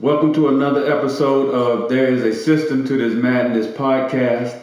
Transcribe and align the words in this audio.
Welcome 0.00 0.32
to 0.32 0.48
another 0.48 0.90
episode 0.90 1.50
of 1.50 1.90
There 1.90 2.06
is 2.06 2.22
a 2.22 2.32
System 2.32 2.86
to 2.86 2.96
This 2.96 3.12
Madness 3.12 3.66
podcast. 3.66 4.58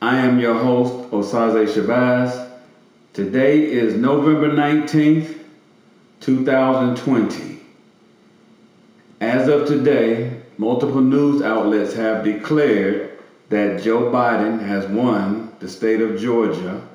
I 0.00 0.18
am 0.18 0.38
your 0.38 0.54
host, 0.54 1.10
Osaze 1.10 1.66
Shabazz. 1.74 2.48
Today 3.12 3.64
is 3.64 3.96
November 3.96 4.48
19th, 4.48 5.40
2020. 6.20 7.58
As 9.20 9.48
of 9.48 9.66
today, 9.66 10.40
multiple 10.56 11.00
news 11.00 11.42
outlets 11.42 11.92
have 11.94 12.22
declared 12.22 13.18
that 13.48 13.82
Joe 13.82 14.02
Biden 14.02 14.60
has 14.60 14.86
won 14.86 15.52
the 15.58 15.68
state 15.68 16.00
of 16.00 16.20
Georgia 16.20 16.86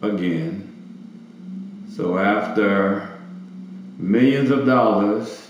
again. 0.00 1.88
So 1.96 2.18
after 2.18 3.18
millions 3.98 4.52
of 4.52 4.64
dollars 4.64 5.47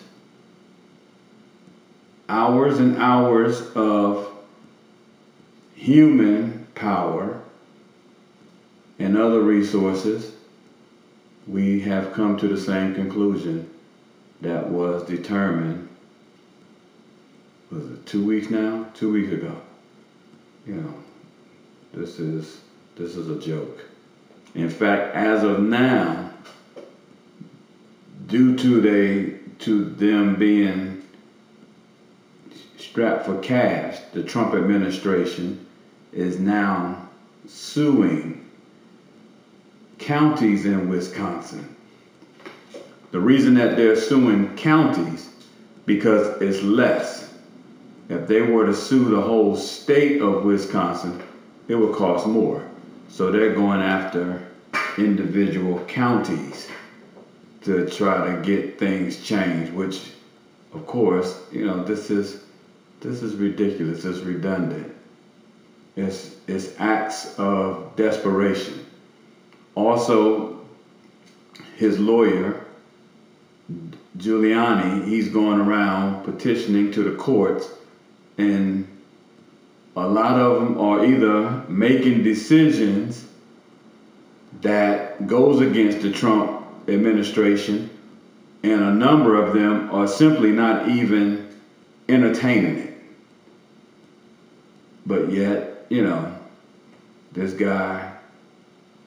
hours 2.29 2.79
and 2.79 2.96
hours 2.99 3.63
of 3.75 4.31
human 5.75 6.67
power 6.75 7.41
and 8.99 9.17
other 9.17 9.41
resources, 9.41 10.33
we 11.46 11.81
have 11.81 12.13
come 12.13 12.36
to 12.36 12.49
the 12.49 12.61
same 12.61 12.95
conclusion 12.95 13.69
that 14.41 14.69
was 14.69 15.03
determined, 15.05 15.89
was 17.71 17.85
it 17.91 18.07
two 18.07 18.25
weeks 18.25 18.50
now? 18.50 18.86
Two 18.95 19.13
weeks 19.13 19.33
ago. 19.33 19.61
You 20.67 20.77
know, 20.77 20.95
this 21.93 22.19
is 22.19 22.61
this 22.97 23.17
is 23.17 23.29
a 23.29 23.39
joke. 23.39 23.85
In 24.55 24.69
fact, 24.69 25.14
as 25.14 25.45
of 25.45 25.61
now, 25.61 26.33
due 28.27 28.57
to 28.57 28.81
they 28.81 29.39
to 29.64 29.85
them 29.85 30.36
being 30.36 30.97
strapped 32.98 33.27
for 33.27 33.38
cash, 33.38 33.97
the 34.12 34.24
Trump 34.24 34.54
administration 34.54 35.64
is 36.12 36.41
now 36.41 37.08
suing 37.46 38.44
counties 39.98 40.66
in 40.66 40.88
Wisconsin. 40.88 41.77
The 43.12 43.20
reason 43.20 43.55
that 43.55 43.77
they're 43.77 43.94
suing 43.94 44.56
counties 44.56 45.28
because 45.86 46.42
it's 46.42 46.60
less. 46.64 47.32
If 48.08 48.27
they 48.27 48.42
were 48.42 48.66
to 48.66 48.74
sue 48.74 49.10
the 49.10 49.20
whole 49.20 49.55
state 49.55 50.20
of 50.20 50.42
Wisconsin, 50.42 51.22
it 51.68 51.77
would 51.77 51.94
cost 51.94 52.27
more. 52.27 52.68
So 53.08 53.30
they're 53.30 53.55
going 53.55 53.80
after 53.80 54.44
individual 54.96 55.84
counties 55.84 56.66
to 57.62 57.88
try 57.88 58.34
to 58.34 58.42
get 58.42 58.77
things 58.77 59.22
changed, 59.22 59.72
which 59.72 60.10
of 60.74 60.84
course, 60.84 61.40
you 61.52 61.64
know, 61.64 61.84
this 61.84 62.10
is 62.10 62.42
this 63.00 63.22
is 63.22 63.34
ridiculous. 63.34 64.04
It's 64.04 64.18
redundant. 64.20 64.94
It's, 65.96 66.36
it's 66.46 66.78
acts 66.78 67.38
of 67.38 67.96
desperation. 67.96 68.86
Also, 69.74 70.60
his 71.77 71.98
lawyer, 71.98 72.64
Giuliani, 74.16 75.06
he's 75.06 75.28
going 75.28 75.60
around 75.60 76.24
petitioning 76.24 76.90
to 76.92 77.02
the 77.02 77.16
courts, 77.16 77.68
and 78.36 78.86
a 79.96 80.06
lot 80.06 80.38
of 80.38 80.60
them 80.60 80.80
are 80.80 81.05
either 81.05 81.64
making 81.68 82.22
decisions 82.22 83.24
that 84.60 85.27
goes 85.27 85.60
against 85.60 86.00
the 86.02 86.10
Trump 86.10 86.64
administration, 86.88 87.90
and 88.62 88.80
a 88.80 88.92
number 88.92 89.40
of 89.40 89.55
them 89.55 89.90
are 89.90 90.08
simply 90.08 90.50
not 90.50 90.88
even 90.88 91.47
entertaining 92.09 92.78
it. 92.78 92.95
But 95.06 95.33
yet, 95.33 95.87
you 95.89 96.03
know, 96.03 96.37
this 97.33 97.53
guy 97.53 98.14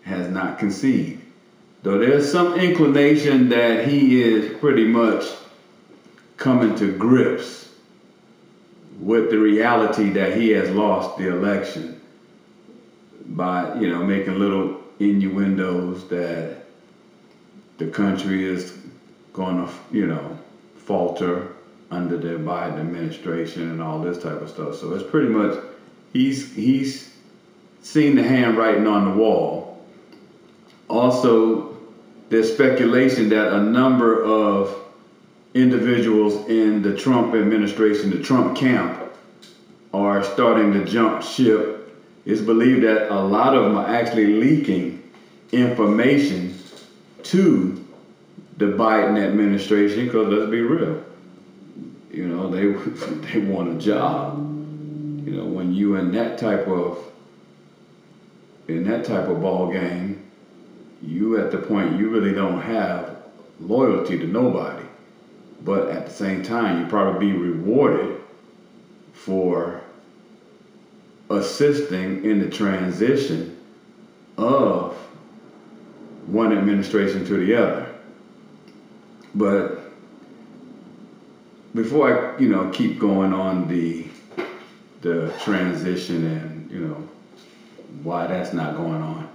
has 0.03 0.29
not 0.29 0.59
conceived. 0.59 1.21
Though 1.83 1.97
there's 1.97 2.31
some 2.31 2.59
inclination 2.59 3.49
that 3.49 3.87
he 3.87 4.21
is 4.21 4.57
pretty 4.59 4.85
much 4.85 5.25
coming 6.37 6.75
to 6.75 6.95
grips 6.97 7.73
with 8.99 9.31
the 9.31 9.37
reality 9.37 10.11
that 10.11 10.37
he 10.37 10.49
has 10.49 10.69
lost 10.69 11.17
the 11.17 11.29
election 11.29 11.99
by, 13.25 13.79
you 13.79 13.89
know, 13.89 14.03
making 14.03 14.37
little 14.37 14.79
innuendos 14.99 16.07
that 16.09 16.65
the 17.77 17.87
country 17.87 18.43
is 18.43 18.77
going 19.33 19.57
to, 19.57 19.71
you 19.91 20.05
know, 20.05 20.37
falter 20.75 21.50
under 21.91 22.17
the 22.17 22.29
Biden 22.39 22.79
administration 22.79 23.69
and 23.69 23.81
all 23.81 23.99
this 23.99 24.17
type 24.17 24.41
of 24.41 24.49
stuff. 24.49 24.75
So 24.75 24.93
it's 24.93 25.09
pretty 25.09 25.27
much 25.27 25.59
he's 26.13 26.53
he's 26.53 27.13
seen 27.81 28.15
the 28.15 28.23
handwriting 28.23 28.87
on 28.87 29.11
the 29.11 29.15
wall. 29.17 29.85
Also, 30.87 31.77
there's 32.29 32.51
speculation 32.51 33.29
that 33.29 33.53
a 33.53 33.61
number 33.61 34.23
of 34.23 34.75
individuals 35.53 36.47
in 36.49 36.81
the 36.81 36.95
Trump 36.95 37.35
administration, 37.35 38.09
the 38.09 38.23
Trump 38.23 38.57
camp, 38.57 38.97
are 39.93 40.23
starting 40.23 40.71
to 40.73 40.85
jump 40.85 41.21
ship. 41.21 41.77
It's 42.25 42.41
believed 42.41 42.83
that 42.83 43.11
a 43.13 43.19
lot 43.19 43.55
of 43.55 43.65
them 43.65 43.77
are 43.77 43.87
actually 43.87 44.27
leaking 44.27 45.03
information 45.51 46.57
to 47.23 47.85
the 48.57 48.65
Biden 48.65 49.21
administration 49.21 50.05
because 50.05 50.27
let's 50.27 50.49
be 50.49 50.61
real, 50.61 51.03
you 52.13 52.27
know, 52.27 52.49
they 52.49 52.65
they 53.31 53.39
want 53.39 53.75
a 53.75 53.79
job 53.79 54.51
you 55.25 55.37
know, 55.37 55.45
when 55.45 55.73
you 55.73 55.95
in 55.95 56.11
that 56.13 56.37
type 56.37 56.67
of 56.67 56.97
in 58.67 58.83
that 58.85 59.05
type 59.05 59.27
of 59.27 59.41
ball 59.41 59.71
game, 59.71 60.29
you 61.01 61.39
at 61.39 61.51
the 61.51 61.57
point 61.57 61.99
you 61.99 62.09
really 62.09 62.33
don't 62.33 62.61
have 62.61 63.17
loyalty 63.59 64.17
to 64.17 64.25
nobody. 64.25 64.85
But 65.63 65.89
at 65.89 66.05
the 66.05 66.11
same 66.11 66.41
time, 66.41 66.81
you 66.81 66.87
probably 66.87 67.31
be 67.31 67.37
rewarded 67.37 68.19
for 69.13 69.81
assisting 71.29 72.25
in 72.25 72.39
the 72.39 72.49
transition 72.49 73.57
of 74.37 74.95
one 76.25 76.51
administration 76.57 77.25
to 77.25 77.37
the 77.45 77.55
other. 77.55 77.95
But 79.35 79.80
before 81.73 82.35
I, 82.35 82.39
you 82.39 82.49
know, 82.49 82.69
keep 82.69 82.99
going 82.99 83.33
on 83.33 83.67
the 83.67 84.07
the 85.01 85.33
transition 85.43 86.25
and 86.25 86.71
you 86.71 86.79
know 86.79 87.07
why 88.03 88.27
that's 88.27 88.53
not 88.53 88.75
going 88.75 89.01
on. 89.01 89.29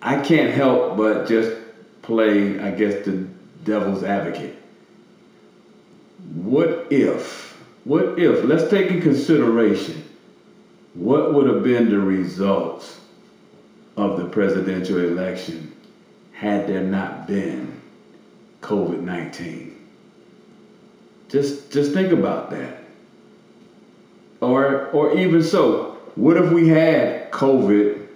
I 0.00 0.20
can't 0.20 0.54
help 0.54 0.96
but 0.96 1.28
just 1.28 1.56
play, 2.02 2.58
I 2.60 2.70
guess, 2.70 3.04
the 3.04 3.26
devil's 3.64 4.02
advocate. 4.02 4.56
What 6.34 6.86
if? 6.90 7.56
What 7.84 8.18
if? 8.18 8.44
Let's 8.44 8.70
take 8.70 8.90
in 8.90 9.02
consideration 9.02 10.04
what 10.94 11.32
would 11.32 11.46
have 11.46 11.62
been 11.62 11.90
the 11.90 11.98
results 11.98 12.98
of 13.96 14.18
the 14.18 14.24
presidential 14.26 14.98
election 14.98 15.72
had 16.32 16.66
there 16.66 16.82
not 16.82 17.26
been 17.26 17.80
COVID 18.62 19.00
19? 19.00 19.77
Just, 21.28 21.70
just 21.70 21.92
think 21.92 22.12
about 22.12 22.50
that. 22.50 22.78
Or, 24.40 24.86
or 24.90 25.16
even 25.18 25.42
so, 25.42 25.98
what 26.14 26.36
if 26.36 26.50
we 26.50 26.68
had 26.68 27.30
COVID 27.30 28.06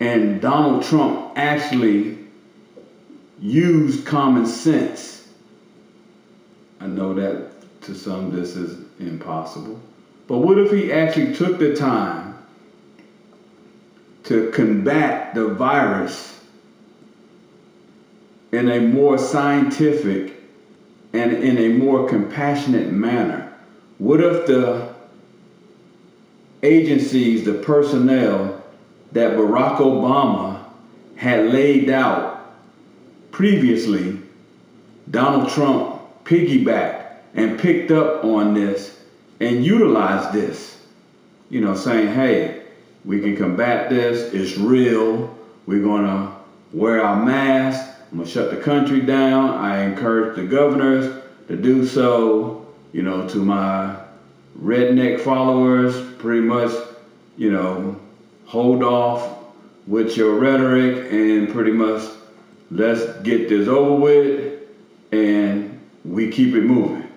and 0.00 0.40
Donald 0.40 0.84
Trump 0.84 1.32
actually 1.36 2.18
used 3.40 4.06
common 4.06 4.46
sense? 4.46 5.28
I 6.80 6.86
know 6.86 7.14
that 7.14 7.50
to 7.82 7.94
some 7.94 8.30
this 8.30 8.56
is 8.56 8.84
impossible. 9.00 9.80
But 10.26 10.38
what 10.38 10.58
if 10.58 10.70
he 10.70 10.92
actually 10.92 11.34
took 11.34 11.58
the 11.58 11.74
time 11.74 12.38
to 14.24 14.50
combat 14.52 15.34
the 15.34 15.48
virus 15.48 16.40
in 18.52 18.70
a 18.70 18.80
more 18.80 19.18
scientific 19.18 20.33
and 21.14 21.32
in 21.32 21.58
a 21.58 21.68
more 21.68 22.08
compassionate 22.08 22.92
manner? 22.92 23.52
What 23.98 24.20
if 24.20 24.46
the 24.46 24.94
agencies, 26.62 27.44
the 27.44 27.54
personnel 27.54 28.62
that 29.12 29.36
Barack 29.36 29.76
Obama 29.76 30.64
had 31.16 31.52
laid 31.52 31.88
out 31.90 32.52
previously, 33.30 34.18
Donald 35.10 35.50
Trump 35.50 36.00
piggybacked 36.24 37.18
and 37.34 37.58
picked 37.58 37.90
up 37.90 38.24
on 38.24 38.54
this 38.54 38.98
and 39.40 39.64
utilized 39.64 40.32
this. 40.32 40.78
You 41.50 41.60
know, 41.60 41.74
saying, 41.74 42.08
hey, 42.14 42.62
we 43.04 43.20
can 43.20 43.36
combat 43.36 43.90
this, 43.90 44.32
it's 44.32 44.56
real, 44.56 45.36
we're 45.66 45.82
gonna 45.82 46.34
wear 46.72 47.04
our 47.04 47.24
masks, 47.24 47.93
I'm 48.14 48.18
gonna 48.18 48.30
shut 48.30 48.52
the 48.52 48.58
country 48.58 49.00
down. 49.00 49.54
I 49.54 49.82
encourage 49.82 50.36
the 50.36 50.44
governors 50.44 51.12
to 51.48 51.56
do 51.56 51.84
so. 51.84 52.64
you 52.92 53.02
know, 53.02 53.28
to 53.30 53.38
my 53.38 53.96
redneck 54.62 55.18
followers, 55.18 56.00
pretty 56.18 56.42
much, 56.42 56.70
you 57.36 57.50
know, 57.50 58.00
hold 58.44 58.84
off 58.84 59.36
with 59.88 60.16
your 60.16 60.38
rhetoric 60.38 61.10
and 61.10 61.48
pretty 61.48 61.72
much 61.72 62.08
let's 62.70 63.04
get 63.24 63.48
this 63.48 63.66
over 63.66 63.96
with 63.96 64.62
and 65.10 65.80
we 66.04 66.30
keep 66.30 66.54
it 66.54 66.62
moving. 66.62 67.08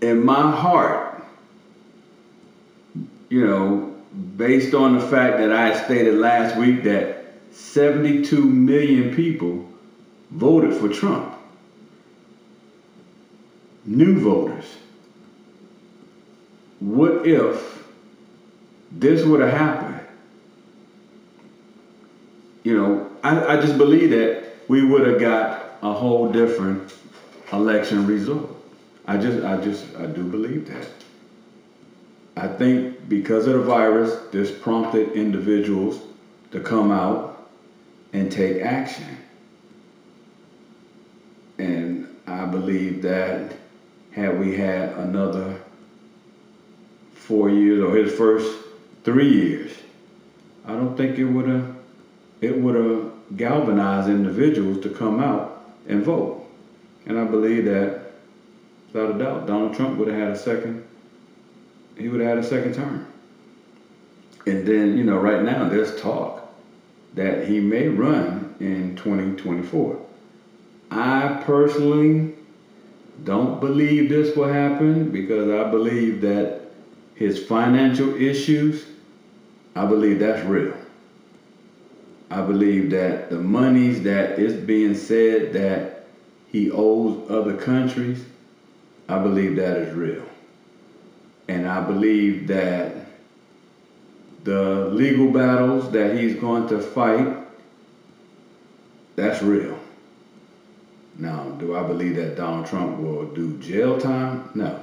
In 0.00 0.24
my 0.24 0.50
heart, 0.50 1.24
you 3.28 3.46
know, 3.46 3.94
based 4.36 4.74
on 4.74 4.94
the 4.94 5.00
fact 5.00 5.38
that 5.38 5.52
I 5.52 5.80
stated 5.84 6.16
last 6.16 6.56
week 6.56 6.82
that 6.82 7.25
72 7.56 8.38
million 8.38 9.16
people 9.16 9.66
voted 10.30 10.74
for 10.78 10.90
Trump, 10.90 11.34
new 13.86 14.20
voters. 14.20 14.66
What 16.80 17.26
if 17.26 17.82
this 18.92 19.24
would 19.24 19.40
have 19.40 19.52
happened? 19.52 20.00
You 22.62 22.76
know, 22.76 23.10
I, 23.24 23.56
I 23.56 23.60
just 23.60 23.78
believe 23.78 24.10
that 24.10 24.44
we 24.68 24.84
would 24.84 25.06
have 25.06 25.18
got 25.18 25.78
a 25.82 25.94
whole 25.94 26.30
different 26.30 26.92
election 27.54 28.06
result. 28.06 28.54
I 29.06 29.16
just, 29.16 29.42
I 29.42 29.56
just, 29.62 29.86
I 29.96 30.04
do 30.04 30.22
believe 30.24 30.68
that. 30.68 30.88
I 32.36 32.48
think 32.48 33.08
because 33.08 33.46
of 33.46 33.54
the 33.54 33.62
virus, 33.62 34.14
this 34.30 34.50
prompted 34.50 35.12
individuals 35.12 36.00
to 36.50 36.60
come 36.60 36.90
out 36.90 37.35
and 38.16 38.32
take 38.32 38.62
action. 38.62 39.04
And 41.58 42.16
I 42.26 42.46
believe 42.46 43.02
that 43.02 43.54
had 44.12 44.40
we 44.40 44.56
had 44.56 44.90
another 44.94 45.60
four 47.12 47.50
years 47.50 47.82
or 47.82 47.94
his 47.94 48.12
first 48.12 48.58
three 49.04 49.28
years, 49.28 49.72
I 50.64 50.72
don't 50.72 50.96
think 50.96 51.18
it 51.18 51.24
would 51.24 51.46
have 51.46 51.76
it 52.40 52.58
would 52.58 52.74
have 52.74 53.12
galvanized 53.36 54.08
individuals 54.08 54.82
to 54.82 54.90
come 54.90 55.20
out 55.20 55.64
and 55.86 56.02
vote. 56.02 56.46
And 57.06 57.18
I 57.18 57.24
believe 57.24 57.66
that 57.66 58.12
without 58.92 59.14
a 59.14 59.18
doubt, 59.18 59.46
Donald 59.46 59.74
Trump 59.74 59.98
would 59.98 60.08
have 60.08 60.18
had 60.18 60.30
a 60.30 60.38
second 60.38 60.84
he 61.98 62.08
would 62.08 62.20
have 62.20 62.28
had 62.30 62.38
a 62.38 62.44
second 62.44 62.74
term. 62.74 63.06
And 64.46 64.66
then, 64.66 64.96
you 64.96 65.04
know, 65.04 65.16
right 65.16 65.42
now 65.42 65.68
there's 65.68 65.98
talk 66.00 66.45
that 67.16 67.48
he 67.48 67.60
may 67.60 67.88
run 67.88 68.54
in 68.60 68.94
2024. 68.96 70.00
I 70.90 71.42
personally 71.44 72.34
don't 73.24 73.60
believe 73.60 74.08
this 74.08 74.36
will 74.36 74.48
happen 74.48 75.10
because 75.10 75.50
I 75.50 75.70
believe 75.70 76.20
that 76.20 76.70
his 77.14 77.44
financial 77.44 78.14
issues, 78.14 78.86
I 79.74 79.86
believe 79.86 80.20
that's 80.20 80.46
real. 80.46 80.76
I 82.30 82.42
believe 82.42 82.90
that 82.90 83.30
the 83.30 83.38
monies 83.38 84.02
that 84.02 84.38
is 84.38 84.54
being 84.54 84.94
said 84.94 85.52
that 85.54 86.06
he 86.52 86.70
owes 86.70 87.30
other 87.30 87.56
countries, 87.56 88.24
I 89.08 89.22
believe 89.22 89.56
that 89.56 89.78
is 89.78 89.94
real. 89.94 90.24
And 91.48 91.66
I 91.66 91.80
believe 91.80 92.48
that 92.48 93.05
the 94.46 94.90
legal 94.92 95.32
battles 95.32 95.90
that 95.90 96.16
he's 96.16 96.36
going 96.36 96.68
to 96.68 96.80
fight, 96.80 97.36
that's 99.16 99.42
real. 99.42 99.76
Now, 101.18 101.50
do 101.58 101.76
I 101.76 101.82
believe 101.82 102.14
that 102.14 102.36
Donald 102.36 102.66
Trump 102.66 103.00
will 103.00 103.26
do 103.26 103.58
jail 103.58 103.98
time? 103.98 104.48
No. 104.54 104.80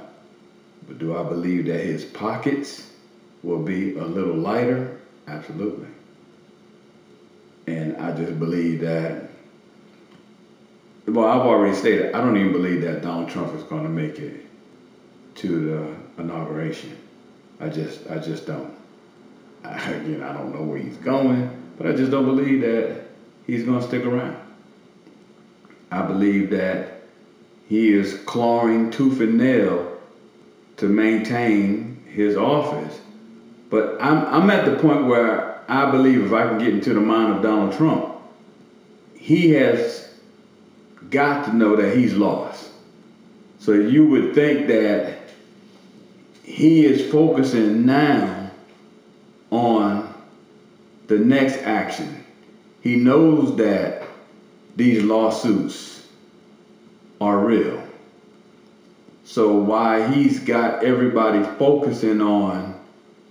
But 0.86 0.98
do 0.98 1.16
I 1.16 1.22
believe 1.22 1.64
that 1.66 1.80
his 1.80 2.04
pockets 2.04 2.90
will 3.42 3.62
be 3.62 3.96
a 3.96 4.04
little 4.04 4.34
lighter? 4.34 5.00
Absolutely. 5.26 5.88
And 7.66 7.96
I 7.96 8.14
just 8.14 8.38
believe 8.38 8.80
that, 8.80 9.30
well, 11.06 11.26
I've 11.26 11.46
already 11.46 11.74
stated, 11.74 12.14
I 12.14 12.20
don't 12.20 12.36
even 12.36 12.52
believe 12.52 12.82
that 12.82 13.00
Donald 13.00 13.30
Trump 13.30 13.54
is 13.54 13.62
going 13.62 13.84
to 13.84 13.88
make 13.88 14.18
it 14.18 14.44
to 15.36 15.96
the 16.18 16.22
inauguration. 16.22 16.98
I 17.60 17.70
just, 17.70 18.10
I 18.10 18.18
just 18.18 18.46
don't. 18.46 18.83
Again, 19.86 20.22
I 20.22 20.32
don't 20.32 20.54
know 20.54 20.62
where 20.62 20.78
he's 20.78 20.96
going, 20.98 21.50
but 21.78 21.86
I 21.86 21.92
just 21.92 22.10
don't 22.10 22.26
believe 22.26 22.60
that 22.60 23.06
he's 23.46 23.64
going 23.64 23.80
to 23.80 23.86
stick 23.86 24.04
around. 24.04 24.36
I 25.90 26.02
believe 26.02 26.50
that 26.50 27.02
he 27.66 27.92
is 27.92 28.20
clawing 28.26 28.90
tooth 28.90 29.20
and 29.20 29.38
nail 29.38 29.98
to 30.76 30.86
maintain 30.86 32.02
his 32.06 32.36
office. 32.36 33.00
But 33.70 33.96
I'm, 34.00 34.26
I'm 34.26 34.50
at 34.50 34.66
the 34.66 34.76
point 34.76 35.06
where 35.06 35.62
I 35.66 35.90
believe 35.90 36.26
if 36.26 36.32
I 36.32 36.48
can 36.48 36.58
get 36.58 36.68
into 36.68 36.92
the 36.92 37.00
mind 37.00 37.34
of 37.34 37.42
Donald 37.42 37.72
Trump, 37.72 38.16
he 39.16 39.50
has 39.52 40.12
got 41.08 41.46
to 41.46 41.56
know 41.56 41.76
that 41.76 41.96
he's 41.96 42.12
lost. 42.14 42.70
So 43.60 43.72
you 43.72 44.06
would 44.08 44.34
think 44.34 44.66
that 44.66 45.20
he 46.42 46.84
is 46.84 47.10
focusing 47.10 47.86
now 47.86 48.33
on 49.54 50.12
the 51.06 51.18
next 51.18 51.58
action. 51.62 52.24
He 52.82 52.96
knows 52.96 53.56
that 53.56 54.02
these 54.76 55.02
lawsuits 55.02 56.06
are 57.20 57.38
real. 57.38 57.82
So 59.24 59.56
why 59.56 60.12
he's 60.12 60.40
got 60.40 60.84
everybody 60.84 61.42
focusing 61.58 62.20
on 62.20 62.78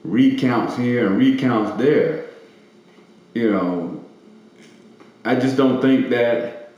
recounts 0.03 0.75
here 0.75 1.07
and 1.07 1.17
recounts 1.17 1.77
there, 1.77 2.25
you 3.33 3.51
know, 3.51 4.03
I 5.23 5.35
just 5.35 5.55
don't 5.55 5.81
think 5.81 6.09
that 6.09 6.71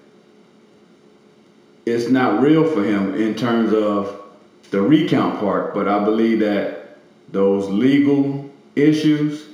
it's 1.86 2.10
not 2.10 2.42
real 2.42 2.66
for 2.66 2.84
him 2.84 3.16
in 3.16 3.36
terms 3.36 3.74
of 3.74 4.22
the 4.72 4.82
recount 4.82 5.40
part, 5.40 5.74
but 5.74 5.88
I 5.88 6.04
believe 6.04 6.40
that 6.40 6.98
those 7.32 7.70
legal 7.70 8.45
issues, 8.75 9.48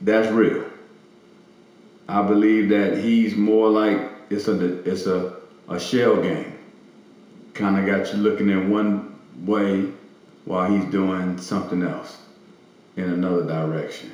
that's 0.00 0.30
real. 0.32 0.64
I 2.08 2.22
believe 2.22 2.68
that 2.68 2.98
he's 2.98 3.36
more 3.36 3.68
like 3.68 4.08
it's 4.30 4.48
a 4.48 4.82
it's 4.88 5.06
a, 5.06 5.36
a 5.68 5.78
shell 5.78 6.22
game. 6.22 6.52
Kind 7.54 7.78
of 7.78 7.86
got 7.86 8.12
you 8.12 8.20
looking 8.20 8.48
in 8.48 8.70
one 8.70 9.18
way 9.44 9.90
while 10.44 10.70
he's 10.70 10.84
doing 10.90 11.38
something 11.38 11.82
else 11.82 12.18
in 12.96 13.04
another 13.04 13.46
direction. 13.46 14.10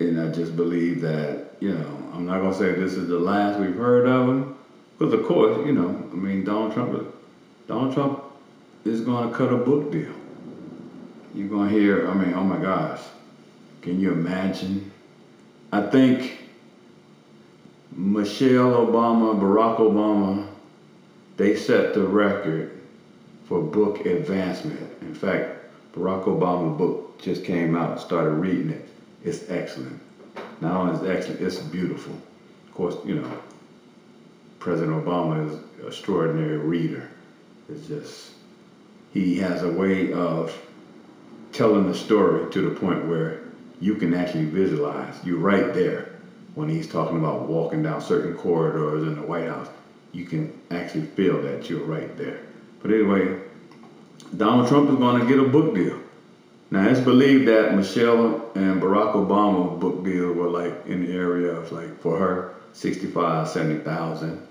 And 0.00 0.18
I 0.18 0.32
just 0.32 0.56
believe 0.56 1.02
that, 1.02 1.56
you 1.60 1.72
know, 1.72 2.10
I'm 2.12 2.24
not 2.24 2.40
gonna 2.40 2.54
say 2.54 2.72
this 2.72 2.94
is 2.94 3.08
the 3.08 3.18
last 3.18 3.60
we've 3.60 3.76
heard 3.76 4.06
of 4.06 4.28
him, 4.28 4.54
because 4.98 5.12
of 5.12 5.24
course, 5.24 5.66
you 5.66 5.72
know, 5.72 6.08
I 6.12 6.14
mean, 6.14 6.44
Donald 6.44 6.72
Trump, 6.72 7.06
Donald 7.68 7.92
Trump 7.92 8.24
is 8.84 9.02
gonna 9.02 9.32
cut 9.32 9.52
a 9.52 9.56
book 9.56 9.92
deal. 9.92 10.12
You're 11.34 11.48
gonna 11.48 11.70
hear, 11.70 12.08
I 12.08 12.14
mean, 12.14 12.34
oh 12.34 12.44
my 12.44 12.58
gosh, 12.58 13.00
can 13.80 13.98
you 14.00 14.12
imagine 14.12 14.92
I 15.72 15.80
think 15.80 16.38
Michelle 17.96 18.86
Obama, 18.86 19.40
Barack 19.40 19.78
Obama, 19.78 20.46
they 21.38 21.56
set 21.56 21.94
the 21.94 22.02
record 22.02 22.78
for 23.46 23.62
book 23.62 24.04
advancement. 24.04 24.78
In 25.00 25.14
fact, 25.14 25.64
Barack 25.94 26.24
Obama's 26.24 26.76
book 26.76 27.18
just 27.22 27.42
came 27.44 27.74
out, 27.74 27.98
started 28.00 28.32
reading 28.32 28.68
it. 28.68 28.86
It's 29.24 29.48
excellent. 29.48 29.98
Not 30.60 30.76
only 30.76 30.94
is 30.94 31.02
it 31.02 31.16
excellent, 31.16 31.40
it's 31.40 31.58
beautiful. 31.60 32.12
Of 32.68 32.74
course, 32.74 32.96
you 33.06 33.14
know, 33.14 33.38
President 34.58 35.02
Obama 35.02 35.48
is 35.48 35.54
an 35.54 35.86
extraordinary 35.86 36.58
reader. 36.58 37.08
It's 37.70 37.86
just, 37.86 38.32
he 39.14 39.38
has 39.38 39.62
a 39.62 39.72
way 39.72 40.12
of 40.12 40.54
telling 41.52 41.86
the 41.86 41.94
story 41.94 42.50
to 42.50 42.70
the 42.70 42.80
point 42.80 43.06
where 43.06 43.40
you 43.80 43.94
can 43.96 44.14
actually 44.14 44.46
visualize. 44.46 45.14
You're 45.24 45.38
right 45.38 45.74
there 45.74 46.12
when 46.54 46.68
he's 46.68 46.88
talking 46.88 47.18
about 47.18 47.42
walking 47.42 47.82
down 47.82 48.00
certain 48.00 48.34
corridors 48.34 49.02
in 49.02 49.16
the 49.16 49.22
White 49.22 49.48
House. 49.48 49.68
You 50.12 50.24
can 50.24 50.58
actually 50.70 51.06
feel 51.06 51.40
that 51.42 51.68
you're 51.68 51.84
right 51.84 52.16
there. 52.16 52.40
But 52.80 52.90
anyway, 52.92 53.38
Donald 54.36 54.68
Trump 54.68 54.90
is 54.90 54.96
going 54.96 55.20
to 55.20 55.26
get 55.26 55.38
a 55.38 55.48
book 55.48 55.74
deal. 55.74 55.98
Now 56.70 56.88
it's 56.88 57.00
believed 57.00 57.48
that 57.48 57.74
Michelle 57.74 58.50
and 58.54 58.80
Barack 58.80 59.14
Obama 59.14 59.78
book 59.78 60.04
deal 60.04 60.32
were 60.32 60.48
like 60.48 60.86
in 60.86 61.04
the 61.04 61.12
area 61.12 61.52
of 61.52 61.70
like 61.70 62.00
for 62.00 62.18
her 62.18 62.54
65, 62.72 63.48
70,000. 63.48 64.48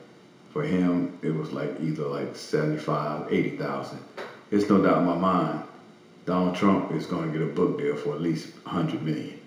For 0.53 0.63
him, 0.63 1.17
it 1.21 1.33
was 1.33 1.51
like 1.51 1.79
either 1.79 2.05
like 2.05 2.35
75, 2.35 3.31
80,000. 3.31 3.99
It's 4.51 4.69
no 4.69 4.83
doubt 4.83 4.99
in 4.99 5.05
my 5.05 5.15
mind 5.15 5.63
Donald 6.25 6.55
Trump 6.55 6.91
is 6.91 7.05
going 7.05 7.31
to 7.31 7.37
get 7.37 7.47
a 7.47 7.51
book 7.51 7.77
deal 7.79 7.95
for 7.95 8.13
at 8.13 8.21
least 8.21 8.53
100 8.65 9.01
million, 9.01 9.39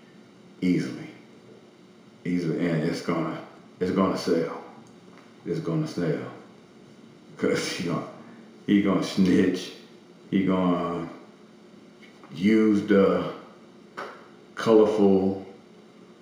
easily, 0.60 1.08
easily, 2.24 2.68
and 2.68 2.82
it's 2.82 3.02
gonna 3.02 3.40
it's 3.80 3.92
gonna 3.92 4.18
sell. 4.18 4.62
It's 5.46 5.60
gonna 5.60 5.86
sell 5.86 6.30
because 7.36 7.68
he 7.72 7.84
gonna, 7.84 8.06
he 8.66 8.82
gonna 8.82 9.02
snitch. 9.02 9.72
He 10.30 10.44
gonna 10.44 11.08
use 12.32 12.82
the 12.82 13.32
colorful 14.54 15.46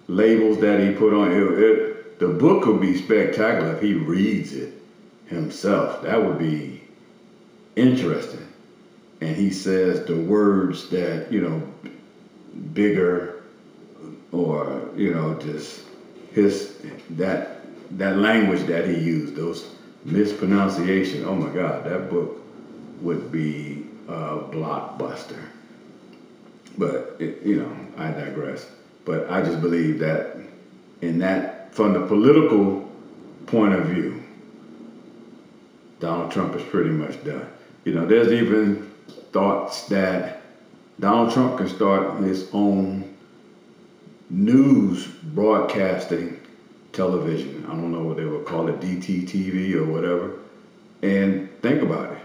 labels 0.09 0.59
that 0.61 0.81
he 0.81 0.93
put 0.93 1.15
on 1.15 1.33
it, 1.33 1.37
it. 1.37 2.19
The 2.19 2.29
book 2.29 2.67
would 2.67 2.81
be 2.81 2.97
spectacular 2.97 3.75
if 3.75 3.83
he 3.83 3.95
reads 3.95 4.53
it 4.53 4.75
himself. 5.27 6.03
That 6.03 6.23
would 6.25 6.39
be 6.39 6.83
interesting. 7.77 8.47
And 9.23 9.37
he 9.37 9.51
says 9.51 10.05
the 10.05 10.17
words 10.17 10.89
that 10.89 11.33
you 11.33 11.43
know, 11.43 11.63
bigger, 12.75 13.45
or 14.33 14.91
you 14.97 15.15
know, 15.15 15.39
just 15.39 15.85
his 16.33 16.77
that 17.11 17.61
that 17.99 18.17
language 18.17 18.67
that 18.67 18.89
he 18.89 18.99
used, 18.99 19.37
those 19.37 19.69
mispronunciation. 20.05 21.25
Oh 21.25 21.37
my 21.37 21.55
God, 21.55 21.85
that 21.85 22.11
book 22.11 22.43
would 23.01 23.31
be 23.31 23.87
a 24.09 24.39
blockbuster. 24.39 25.41
But 26.77 27.17
it, 27.21 27.43
you 27.45 27.61
know, 27.61 27.77
I 27.97 28.11
digress. 28.11 28.67
But 29.05 29.31
I 29.31 29.41
just 29.43 29.61
believe 29.61 30.01
that 30.01 30.37
in 31.01 31.19
that, 31.21 31.73
from 31.73 31.93
the 31.93 32.05
political 32.07 32.91
point 33.47 33.75
of 33.75 33.87
view, 33.87 34.21
Donald 36.01 36.33
Trump 36.33 36.57
is 36.57 36.63
pretty 36.65 36.91
much 36.91 37.23
done. 37.25 37.47
You 37.85 37.95
know, 37.95 38.07
there's 38.07 38.33
even 38.33 38.92
thoughts 39.33 39.87
that 39.89 40.43
Donald 41.01 41.33
Trump 41.33 41.59
can 41.59 41.69
start 41.69 42.21
his 42.21 42.49
own 42.53 43.15
news 44.31 45.07
broadcasting 45.07 46.41
television. 46.93 47.65
I 47.67 47.71
don't 47.71 47.93
know 47.93 48.03
what 48.03 48.17
they 48.17 48.25
would 48.25 48.47
call 48.47 48.69
it, 48.69 48.81
DTTV 48.81 49.75
or 49.75 49.85
whatever. 49.85 50.39
And 51.03 51.51
think 51.61 51.83
about 51.83 52.13
it. 52.13 52.19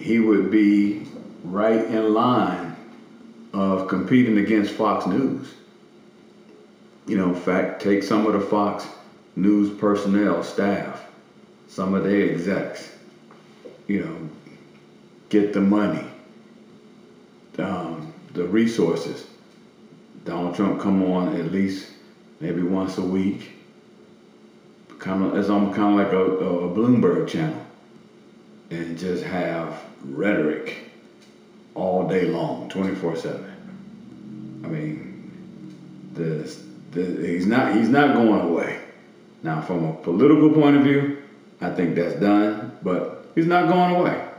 He 0.00 0.18
would 0.18 0.50
be 0.50 1.06
right 1.44 1.84
in 1.84 2.14
line 2.14 2.76
of 3.52 3.88
competing 3.88 4.38
against 4.38 4.72
Fox 4.72 5.06
News. 5.06 5.52
You 7.06 7.18
know, 7.18 7.30
in 7.30 7.34
fact, 7.34 7.82
take 7.82 8.02
some 8.02 8.26
of 8.26 8.32
the 8.32 8.40
Fox 8.40 8.86
News 9.36 9.76
personnel, 9.78 10.42
staff, 10.42 11.04
some 11.68 11.94
of 11.94 12.04
their 12.04 12.30
execs, 12.30 12.90
you 13.86 14.04
know, 14.04 14.28
get 15.30 15.54
the 15.54 15.60
money, 15.60 16.04
um, 17.58 18.12
the 18.34 18.44
resources. 18.44 19.26
Donald 20.24 20.54
Trump 20.54 20.80
come 20.82 21.02
on 21.02 21.34
at 21.36 21.50
least 21.50 21.90
maybe 22.40 22.60
once 22.62 22.98
a 22.98 23.02
week. 23.02 23.52
Kind 24.98 25.24
of, 25.24 25.34
it's 25.36 25.48
almost 25.48 25.76
kind 25.76 25.98
of 25.98 26.06
like 26.06 26.12
a, 26.12 26.44
a 26.46 26.68
Bloomberg 26.68 27.26
channel, 27.26 27.64
and 28.70 28.98
just 28.98 29.24
have 29.24 29.82
rhetoric 30.04 30.76
all 31.74 32.06
day 32.06 32.26
long, 32.26 32.68
twenty 32.68 32.94
four 32.94 33.16
seven. 33.16 33.50
I 34.62 34.68
mean, 34.68 36.12
the, 36.12 36.54
the, 36.90 37.26
he's 37.26 37.46
not 37.46 37.74
he's 37.74 37.88
not 37.88 38.14
going 38.14 38.40
away. 38.50 38.78
Now, 39.42 39.62
from 39.62 39.86
a 39.86 39.94
political 39.94 40.50
point 40.50 40.76
of 40.76 40.82
view, 40.82 41.22
I 41.62 41.70
think 41.70 41.94
that's 41.94 42.20
done, 42.20 42.76
but 42.82 43.26
he's 43.34 43.46
not 43.46 43.68
going 43.68 43.94
away. 43.94 44.29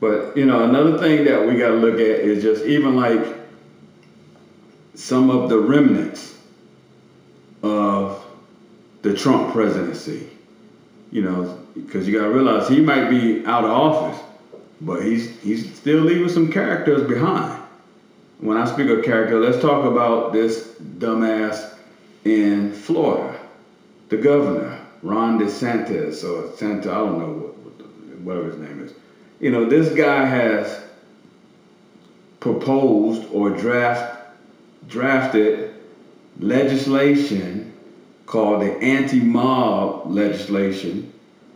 But 0.00 0.36
you 0.36 0.44
know, 0.44 0.64
another 0.64 0.98
thing 0.98 1.24
that 1.24 1.46
we 1.46 1.56
got 1.58 1.68
to 1.68 1.76
look 1.76 1.94
at 1.94 2.00
is 2.00 2.42
just 2.42 2.64
even 2.64 2.96
like 2.96 3.24
some 4.94 5.30
of 5.30 5.48
the 5.48 5.58
remnants 5.58 6.36
of 7.62 8.24
the 9.02 9.14
Trump 9.14 9.52
presidency. 9.52 10.28
You 11.10 11.22
know, 11.22 11.62
because 11.74 12.06
you 12.06 12.18
got 12.18 12.26
to 12.26 12.32
realize 12.32 12.68
he 12.68 12.80
might 12.80 13.08
be 13.08 13.44
out 13.46 13.64
of 13.64 13.70
office, 13.70 14.22
but 14.80 15.02
he's 15.02 15.40
he's 15.40 15.74
still 15.76 16.00
leaving 16.00 16.28
some 16.28 16.52
characters 16.52 17.06
behind. 17.08 17.62
When 18.38 18.58
I 18.58 18.66
speak 18.66 18.90
of 18.90 19.02
character, 19.02 19.40
let's 19.40 19.60
talk 19.62 19.86
about 19.86 20.34
this 20.34 20.74
dumbass 20.98 21.74
in 22.24 22.72
Florida, 22.72 23.38
the 24.10 24.18
governor, 24.18 24.78
Ron 25.02 25.38
DeSantis 25.38 26.22
or 26.22 26.54
Santa, 26.56 26.90
I 26.90 26.94
don't 26.96 27.18
know 27.18 27.32
what, 27.32 28.20
whatever 28.20 28.50
his 28.50 28.58
name 28.58 28.82
is. 28.82 28.92
You 29.40 29.50
know, 29.50 29.66
this 29.66 29.94
guy 29.94 30.24
has 30.24 30.82
proposed 32.40 33.28
or 33.32 33.50
draft 33.50 34.14
drafted 34.88 35.74
legislation 36.38 37.72
called 38.26 38.62
the 38.62 38.72
anti-mob 38.78 40.10
legislation 40.10 41.12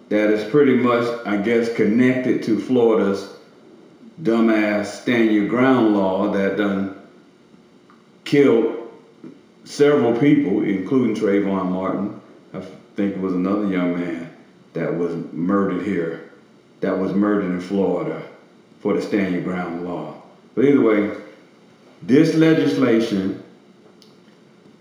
that 0.08 0.30
is 0.30 0.48
pretty 0.50 0.74
much, 0.74 1.06
I 1.24 1.36
guess, 1.36 1.72
connected 1.74 2.42
to 2.44 2.58
Florida's 2.58 3.32
dumbass 4.20 4.86
stand 4.86 5.32
your 5.32 5.46
ground 5.46 5.96
law 5.96 6.30
that 6.32 6.56
done 6.56 7.00
killed 8.24 8.90
several 9.64 10.18
people, 10.18 10.62
including 10.62 11.14
Trayvon 11.14 11.70
Martin. 11.70 12.20
I 12.52 12.60
think 12.96 13.14
it 13.14 13.20
was 13.20 13.34
another 13.34 13.66
young 13.66 13.94
man 13.94 14.30
that 14.72 14.92
was 14.96 15.14
murdered 15.32 15.86
here, 15.86 16.29
that 16.80 16.98
was 16.98 17.12
murdered 17.12 17.50
in 17.50 17.60
Florida 17.60 18.22
for 18.80 18.94
the 18.94 19.02
stand 19.02 19.34
your 19.34 19.42
ground 19.42 19.84
law. 19.84 20.14
But 20.54 20.64
either 20.64 20.80
way, 20.80 21.16
this 22.02 22.34
legislation 22.34 23.42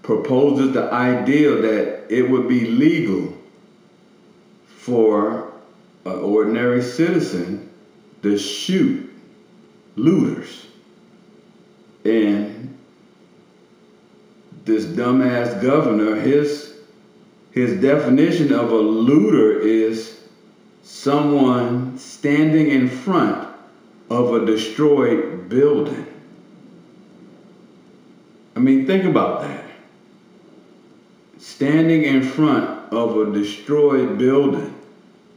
proposes 0.02 0.74
the 0.74 0.92
idea 0.92 1.52
that 1.56 2.06
it 2.10 2.30
would 2.30 2.48
be 2.48 2.66
legal 2.66 3.38
for 4.66 5.52
an 6.06 6.16
ordinary 6.16 6.82
citizen 6.82 7.70
to 8.24 8.38
shoot 8.38 9.12
looters. 9.96 10.66
And 12.06 12.78
this 14.66 14.86
dumbass 14.86 15.62
governor, 15.62 16.16
his 16.16 16.74
his 17.52 17.82
definition 17.82 18.54
of 18.54 18.72
a 18.72 18.78
looter 18.78 19.60
is 19.60 20.19
someone 20.90 21.96
standing 22.00 22.68
in 22.72 22.90
front 22.90 23.48
of 24.10 24.34
a 24.34 24.44
destroyed 24.44 25.48
building. 25.48 26.08
I 28.56 28.60
mean, 28.60 28.88
think 28.88 29.06
about 29.06 29.42
that. 29.42 29.66
Standing 31.38 32.04
in 32.04 32.24
front 32.24 32.92
of 32.92 33.16
a 33.16 33.32
destroyed 33.32 34.18
building, 34.18 34.76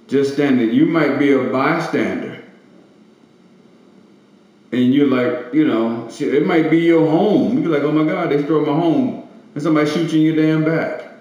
just 0.08 0.32
standing, 0.32 0.72
you 0.72 0.86
might 0.86 1.18
be 1.18 1.32
a 1.32 1.44
bystander 1.52 2.42
and 4.72 4.94
you're 4.94 5.06
like, 5.06 5.52
you 5.52 5.66
know, 5.66 6.08
it 6.18 6.46
might 6.46 6.70
be 6.70 6.78
your 6.78 7.06
home. 7.06 7.62
You're 7.62 7.70
like, 7.70 7.82
oh 7.82 7.92
my 7.92 8.10
God, 8.10 8.30
they 8.30 8.38
destroyed 8.38 8.66
my 8.66 8.72
home, 8.72 9.28
and 9.54 9.62
somebody 9.62 9.88
shoots 9.88 10.14
you 10.14 10.30
in 10.30 10.34
your 10.34 10.46
damn 10.46 10.64
back. 10.64 11.12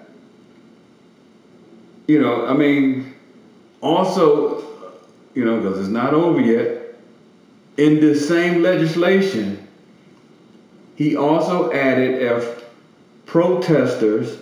You 2.06 2.18
know, 2.18 2.46
I 2.46 2.54
mean, 2.54 3.11
also, 3.82 4.62
you 5.34 5.44
know, 5.44 5.60
because 5.60 5.80
it's 5.80 5.88
not 5.88 6.14
over 6.14 6.40
yet. 6.40 6.94
In 7.76 7.96
this 7.96 8.26
same 8.26 8.62
legislation, 8.62 9.68
he 10.96 11.16
also 11.16 11.72
added 11.72 12.22
if 12.22 12.64
protesters 13.26 14.38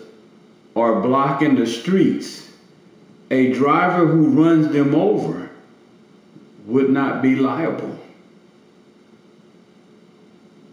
are 0.76 1.00
blocking 1.00 1.56
the 1.56 1.66
streets, 1.66 2.50
a 3.30 3.52
driver 3.52 4.06
who 4.06 4.42
runs 4.42 4.68
them 4.72 4.94
over 4.94 5.48
would 6.66 6.90
not 6.90 7.22
be 7.22 7.36
liable. 7.36 7.98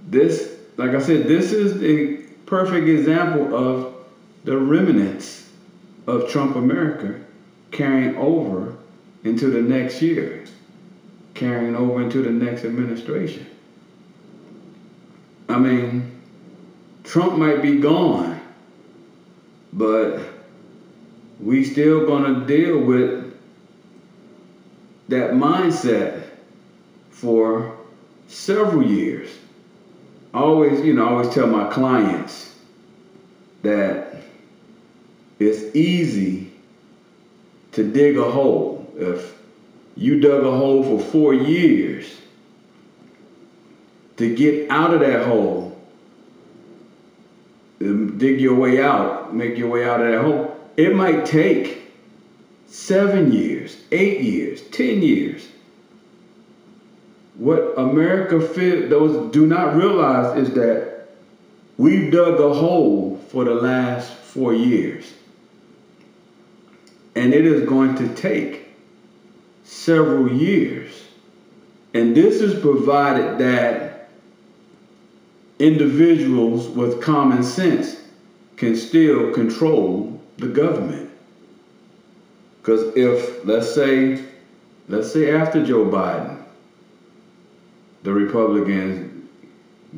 This, 0.10 0.58
like 0.78 0.92
I 0.92 1.00
said, 1.00 1.28
this 1.28 1.52
is 1.52 1.82
a 1.84 2.24
perfect 2.46 2.88
example 2.88 3.56
of 3.56 3.94
the 4.44 4.58
remnants 4.58 5.50
of 6.08 6.30
Trump 6.30 6.56
America 6.56 7.20
carrying 7.72 8.16
over 8.18 8.76
into 9.24 9.50
the 9.50 9.62
next 9.62 10.02
year, 10.02 10.44
carrying 11.34 11.76
over 11.76 12.02
into 12.02 12.22
the 12.22 12.32
next 12.32 12.66
administration. 12.66 13.46
I 15.50 15.60
mean, 15.60 16.12
Trump 17.04 17.38
might 17.38 17.62
be 17.62 17.80
gone, 17.80 18.40
but 19.74 20.20
we 21.40 21.64
still 21.64 22.06
gonna 22.06 22.46
deal 22.46 22.80
with 22.80 23.34
that 25.08 25.32
mindset 25.32 26.24
for 27.12 27.78
several 28.28 28.84
years. 28.84 29.30
I 30.34 30.40
always, 30.40 30.82
you 30.82 30.94
know, 30.94 31.06
I 31.06 31.12
always 31.12 31.34
tell 31.34 31.48
my 31.48 31.72
clients 31.72 32.54
that 33.62 34.16
it's 35.40 35.76
easy 35.76 36.47
to 37.78 37.84
dig 37.84 38.18
a 38.18 38.24
hole. 38.24 38.92
If 38.98 39.38
you 39.96 40.20
dug 40.20 40.44
a 40.44 40.50
hole 40.50 40.84
for 40.84 41.00
four 41.00 41.34
years, 41.36 42.12
to 44.16 44.36
get 44.36 44.72
out 44.72 44.96
of 44.96 45.02
that 45.02 45.28
hole, 45.28 45.80
um, 47.82 48.18
dig 48.18 48.42
your 48.42 48.56
way 48.56 48.82
out, 48.82 49.36
make 49.36 49.60
your 49.60 49.70
way 49.70 49.88
out 49.88 50.02
of 50.02 50.12
that 50.12 50.22
hole, 50.24 50.60
it 50.76 50.96
might 50.96 51.28
take 51.28 51.84
seven 52.66 53.32
years, 53.32 53.78
eight 53.92 54.22
years, 54.22 54.62
ten 54.72 55.04
years. 55.04 55.48
What 57.36 57.76
America 57.78 58.42
feel, 58.42 58.90
those 58.90 59.32
do 59.32 59.46
not 59.46 59.76
realize 59.76 60.36
is 60.36 60.56
that 60.56 61.10
we've 61.78 62.12
dug 62.12 62.40
a 62.40 62.56
hole 62.56 63.18
for 63.30 63.44
the 63.44 63.54
last 63.54 64.12
four 64.12 64.56
years. 64.56 65.14
And 67.18 67.34
it 67.34 67.48
is 67.48 67.68
going 67.68 67.96
to 67.96 68.14
take 68.14 68.68
several 69.64 70.32
years. 70.32 71.08
And 71.96 72.16
this 72.16 72.42
is 72.42 72.62
provided 72.62 73.40
that 73.40 74.10
individuals 75.58 76.68
with 76.68 77.02
common 77.02 77.42
sense 77.42 78.00
can 78.56 78.76
still 78.76 79.34
control 79.34 80.22
the 80.38 80.48
government. 80.48 81.10
Because 82.62 82.96
if, 82.96 83.44
let's 83.46 83.74
say, 83.74 84.24
let's 84.88 85.12
say 85.12 85.32
after 85.32 85.66
Joe 85.66 85.86
Biden, 85.86 86.44
the 88.04 88.14
Republicans 88.14 89.26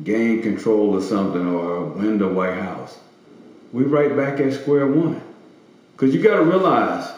gain 0.04 0.40
control 0.40 0.96
of 0.96 1.04
something 1.04 1.46
or 1.46 1.84
win 1.84 2.16
the 2.16 2.28
White 2.28 2.58
House, 2.58 2.98
we 3.74 3.84
right 3.84 4.16
back 4.16 4.40
at 4.40 4.54
square 4.54 4.86
one. 4.86 5.20
Because 6.00 6.14
you 6.14 6.22
got 6.22 6.36
to 6.36 6.44
realize 6.44 7.12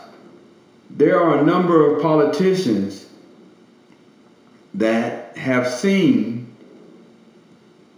there 0.90 1.20
are 1.22 1.38
a 1.38 1.44
number 1.44 1.94
of 1.94 2.02
politicians 2.02 3.06
that 4.74 5.36
have 5.36 5.68
seen 5.68 6.52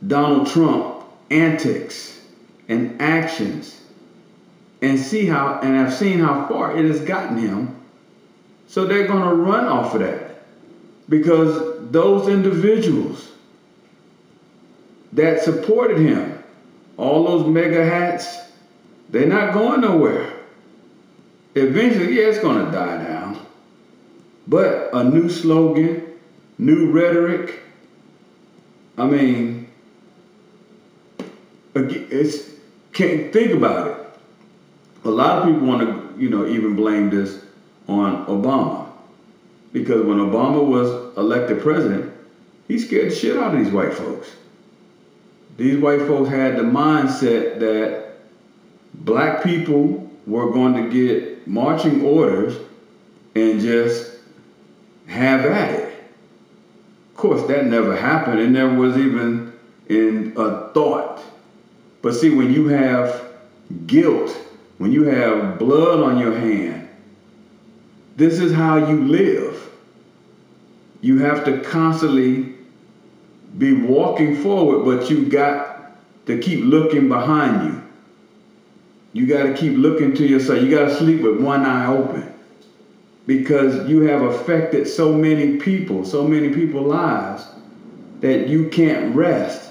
Donald 0.07 0.47
Trump 0.49 1.07
antics 1.31 2.21
and 2.69 3.01
actions 3.01 3.81
and 4.83 4.99
see 4.99 5.25
how 5.25 5.59
and 5.63 5.75
have 5.75 5.95
seen 5.95 6.19
how 6.19 6.47
far 6.49 6.77
it 6.77 6.85
has 6.85 7.01
gotten 7.01 7.39
him. 7.39 7.75
So 8.69 8.85
they're 8.85 9.07
going 9.07 9.27
to 9.27 9.35
run 9.35 9.65
off 9.65 9.95
of 9.95 10.03
that 10.03 10.43
because 11.09 11.91
those 11.93 12.29
individuals 12.29 13.31
that 15.15 15.41
supported 15.41 15.97
him, 15.97 16.43
all 16.99 17.25
those 17.25 17.47
MAGA 17.47 17.87
hats, 17.87 18.37
they're 19.09 19.25
not 19.27 19.55
going 19.55 19.81
nowhere. 19.81 20.34
Eventually, 21.55 22.17
yeah, 22.17 22.29
it's 22.29 22.41
going 22.41 22.65
to 22.65 22.71
die 22.71 23.03
down. 23.05 23.45
But 24.47 24.91
a 24.93 25.05
new 25.05 25.29
slogan, 25.29 26.19
new 26.59 26.91
rhetoric. 26.91 27.61
I 28.99 29.07
mean, 29.07 29.69
it's 31.75 32.51
can't 32.93 33.33
think 33.33 33.53
about 33.53 33.89
it. 33.89 33.97
A 35.05 35.11
lot 35.11 35.39
of 35.39 35.53
people 35.53 35.67
want 35.67 35.83
to, 35.83 36.21
you 36.21 36.31
know, 36.31 36.47
even 36.47 36.77
blame 36.77 37.11
this 37.11 37.45
on 37.89 38.25
Obama. 38.27 38.89
Because 39.73 40.07
when 40.07 40.19
Obama 40.19 40.65
was 40.65 41.17
elected 41.17 41.61
president, 41.61 42.13
he 42.69 42.79
scared 42.79 43.11
the 43.11 43.15
shit 43.15 43.37
out 43.37 43.55
of 43.55 43.63
these 43.63 43.73
white 43.73 43.93
folks. 43.93 44.31
These 45.57 45.79
white 45.79 46.01
folks 46.01 46.31
had 46.31 46.57
the 46.57 46.63
mindset 46.63 47.59
that 47.61 48.17
black 48.95 49.43
people 49.43 50.11
were 50.27 50.51
going 50.51 50.75
to 50.75 50.91
get 50.91 51.34
marching 51.47 52.03
orders 52.03 52.57
and 53.35 53.61
just 53.61 54.13
have 55.07 55.45
at 55.45 55.71
it. 55.71 55.95
Of 57.11 57.17
course, 57.17 57.43
that 57.49 57.67
never 57.67 57.97
happened. 57.97 58.41
It 58.41 58.51
never 58.51 58.75
was 58.75 58.97
even 58.97 59.53
in 59.89 60.33
a 60.37 60.69
thought. 60.71 61.23
But 62.03 62.15
see, 62.15 62.31
when 62.31 62.53
you 62.53 62.69
have 62.69 63.25
guilt, 63.87 64.31
when 64.79 64.93
you 64.93 65.05
have 65.05 65.59
blood 65.59 66.01
on 66.01 66.19
your 66.19 66.37
hand, 66.37 66.89
this 68.17 68.39
is 68.39 68.53
how 68.53 68.77
you 68.77 69.05
live. 69.05 69.71
You 71.01 71.19
have 71.19 71.45
to 71.45 71.61
constantly 71.61 72.55
be 73.59 73.73
walking 73.73 74.37
forward, 74.37 74.85
but 74.85 75.11
you 75.11 75.27
got 75.27 75.97
to 76.27 76.39
keep 76.39 76.65
looking 76.65 77.09
behind 77.09 77.73
you. 77.73 77.84
You 79.15 79.27
got 79.27 79.45
to 79.45 79.55
keep 79.55 79.79
looking 79.79 80.13
to 80.17 80.27
yourself. 80.27 80.61
You 80.61 80.71
got 80.71 80.87
to 80.87 80.97
sleep 80.97 81.23
with 81.23 81.41
one 81.41 81.65
eye 81.65 81.87
open 81.87 82.35
because 83.27 83.89
you 83.89 84.01
have 84.01 84.23
affected 84.23 84.87
so 84.87 85.13
many 85.13 85.57
people, 85.57 86.05
so 86.05 86.27
many 86.27 86.53
people's 86.53 86.89
lives 86.89 87.47
that 88.21 88.49
you 88.49 88.69
can't 88.69 89.15
rest. 89.15 89.71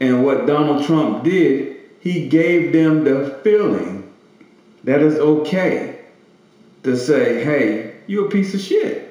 And 0.00 0.24
what 0.24 0.46
Donald 0.46 0.84
Trump 0.84 1.22
did, 1.22 1.76
he 2.00 2.28
gave 2.28 2.72
them 2.72 3.04
the 3.04 3.38
feeling 3.44 4.12
that 4.82 5.00
it's 5.00 5.16
okay 5.16 6.00
to 6.82 6.96
say, 6.96 7.44
hey, 7.44 7.94
you're 8.08 8.26
a 8.26 8.30
piece 8.30 8.54
of 8.54 8.60
shit. 8.60 9.04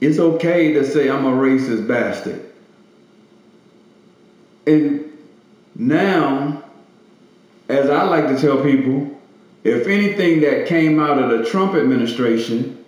It's 0.00 0.18
okay 0.18 0.72
to 0.72 0.84
say 0.84 1.08
I'm 1.08 1.24
a 1.24 1.30
racist 1.30 1.86
bastard. 1.86 2.44
And 4.66 5.10
now, 5.76 6.61
as 7.72 7.88
I 7.88 8.02
like 8.02 8.28
to 8.28 8.38
tell 8.38 8.62
people, 8.62 9.10
if 9.64 9.86
anything 9.86 10.42
that 10.42 10.66
came 10.66 11.00
out 11.00 11.18
of 11.18 11.30
the 11.30 11.48
Trump 11.48 11.74
administration 11.74 12.84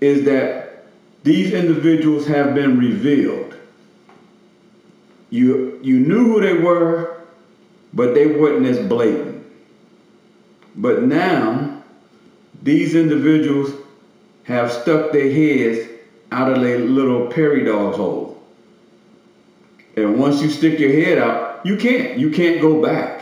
is 0.00 0.24
that 0.26 0.86
these 1.22 1.52
individuals 1.52 2.26
have 2.26 2.54
been 2.54 2.78
revealed. 2.78 3.54
You, 5.30 5.80
you 5.82 5.98
knew 6.00 6.24
who 6.24 6.40
they 6.40 6.54
were, 6.54 7.20
but 7.94 8.14
they 8.14 8.26
weren't 8.26 8.66
as 8.66 8.78
blatant. 8.86 9.44
But 10.76 11.02
now, 11.02 11.82
these 12.62 12.94
individuals 12.94 13.72
have 14.44 14.70
stuck 14.70 15.12
their 15.12 15.30
heads 15.32 15.88
out 16.30 16.52
of 16.52 16.60
their 16.60 16.78
little 16.78 17.28
Perry 17.28 17.64
dog's 17.64 17.96
hole. 17.96 18.42
And 19.96 20.18
once 20.18 20.42
you 20.42 20.50
stick 20.50 20.78
your 20.78 20.92
head 20.92 21.18
out, 21.18 21.64
you 21.64 21.76
can't. 21.76 22.18
You 22.18 22.30
can't 22.30 22.60
go 22.60 22.82
back. 22.82 23.15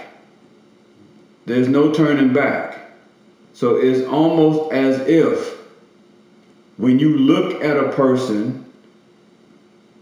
There's 1.46 1.68
no 1.68 1.92
turning 1.92 2.32
back. 2.32 2.92
So 3.52 3.76
it's 3.76 4.06
almost 4.08 4.72
as 4.72 5.00
if 5.06 5.58
when 6.76 6.98
you 6.98 7.16
look 7.16 7.62
at 7.62 7.76
a 7.76 7.92
person 7.92 8.64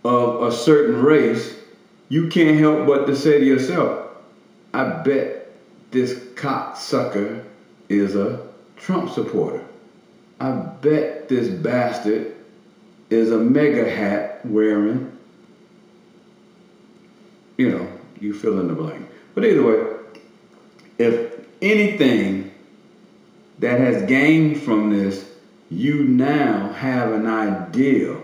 of 0.04 0.42
a 0.42 0.52
certain 0.52 1.02
race, 1.02 1.54
you 2.08 2.28
can't 2.28 2.58
help 2.58 2.86
but 2.86 3.06
to 3.06 3.16
say 3.16 3.38
to 3.38 3.44
yourself, 3.44 4.08
I 4.72 4.84
bet 5.02 5.52
this 5.90 6.14
cocksucker 6.34 7.44
is 7.88 8.16
a 8.16 8.46
Trump 8.76 9.10
supporter. 9.10 9.64
I 10.40 10.52
bet 10.52 11.28
this 11.28 11.48
bastard 11.48 12.34
is 13.10 13.30
a 13.30 13.38
MAGA 13.38 13.88
hat 13.90 14.44
wearing, 14.44 15.16
you 17.58 17.70
know, 17.70 17.86
you 18.18 18.32
fill 18.32 18.58
in 18.58 18.68
the 18.68 18.74
blank. 18.74 19.06
But 19.34 19.44
either 19.44 19.62
way, 19.62 19.98
if 20.98 21.31
anything 21.62 22.50
that 23.60 23.78
has 23.78 24.02
gained 24.08 24.58
from 24.58 24.90
this, 24.90 25.30
you 25.70 26.04
now 26.04 26.72
have 26.72 27.12
an 27.12 27.26
idea 27.26 28.16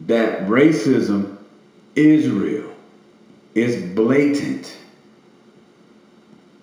that 0.00 0.46
racism 0.48 1.36
is 1.94 2.28
real, 2.28 2.70
it's 3.54 3.76
blatant. 3.94 4.76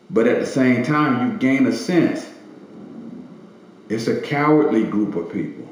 But 0.09 0.27
at 0.27 0.39
the 0.39 0.45
same 0.45 0.83
time, 0.83 1.31
you 1.31 1.37
gain 1.37 1.65
a 1.65 1.71
sense 1.71 2.29
it's 3.89 4.07
a 4.07 4.21
cowardly 4.21 4.83
group 4.83 5.15
of 5.15 5.31
people. 5.31 5.67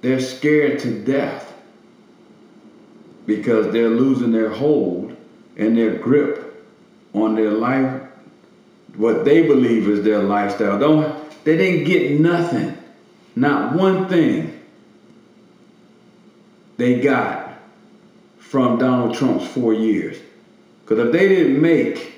They're 0.00 0.20
scared 0.20 0.78
to 0.80 1.02
death 1.02 1.54
because 3.26 3.72
they're 3.72 3.88
losing 3.88 4.32
their 4.32 4.50
hold 4.50 5.16
and 5.56 5.76
their 5.76 5.96
grip 5.98 6.66
on 7.14 7.34
their 7.34 7.52
life, 7.52 8.02
what 8.98 9.24
they 9.24 9.46
believe 9.46 9.88
is 9.88 10.04
their 10.04 10.22
lifestyle. 10.22 10.78
Don't 10.78 11.44
they 11.44 11.56
didn't 11.56 11.84
get 11.84 12.20
nothing, 12.20 12.76
not 13.34 13.74
one 13.74 14.08
thing 14.08 14.60
they 16.76 17.00
got 17.00 17.58
from 18.38 18.78
Donald 18.78 19.14
Trump's 19.14 19.46
four 19.46 19.72
years. 19.72 20.18
Because 20.82 21.06
if 21.06 21.12
they 21.12 21.28
didn't 21.28 21.60
make 21.60 22.14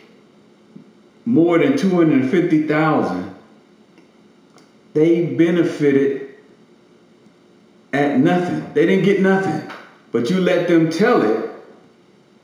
more 1.27 1.59
than 1.59 1.77
250,000, 1.77 3.35
they 4.95 5.27
benefited 5.27 6.35
at 7.93 8.19
nothing. 8.19 8.73
They 8.75 8.87
didn't 8.87 9.05
get 9.05 9.21
nothing. 9.21 9.71
But 10.13 10.31
you 10.31 10.41
let 10.41 10.67
them 10.67 10.91
tell 10.91 11.23
it, 11.23 11.51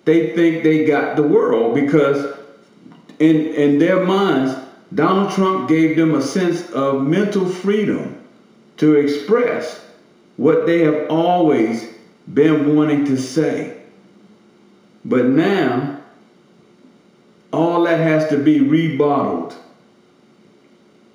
they 0.05 0.35
think 0.35 0.62
they 0.62 0.85
got 0.85 1.16
the 1.16 1.22
world 1.22 1.75
because 1.75 2.37
in, 3.18 3.46
in 3.55 3.79
their 3.79 4.05
minds, 4.05 4.55
Donald 4.94 5.33
Trump 5.33 5.68
gave 5.68 5.96
them 5.96 6.14
a 6.14 6.22
sense 6.22 6.70
of 6.70 7.02
mental 7.02 7.46
freedom 7.46 8.22
to 8.76 8.94
express 8.94 9.85
what 10.37 10.66
they 10.66 10.81
have 10.81 11.09
always 11.11 11.92
been 12.33 12.76
wanting 12.76 13.05
to 13.07 13.16
say. 13.16 13.83
But 15.05 15.26
now, 15.26 16.00
all 17.52 17.85
that 17.85 17.98
has 17.98 18.29
to 18.29 18.38
be 18.38 18.61
rebottled 18.61 19.55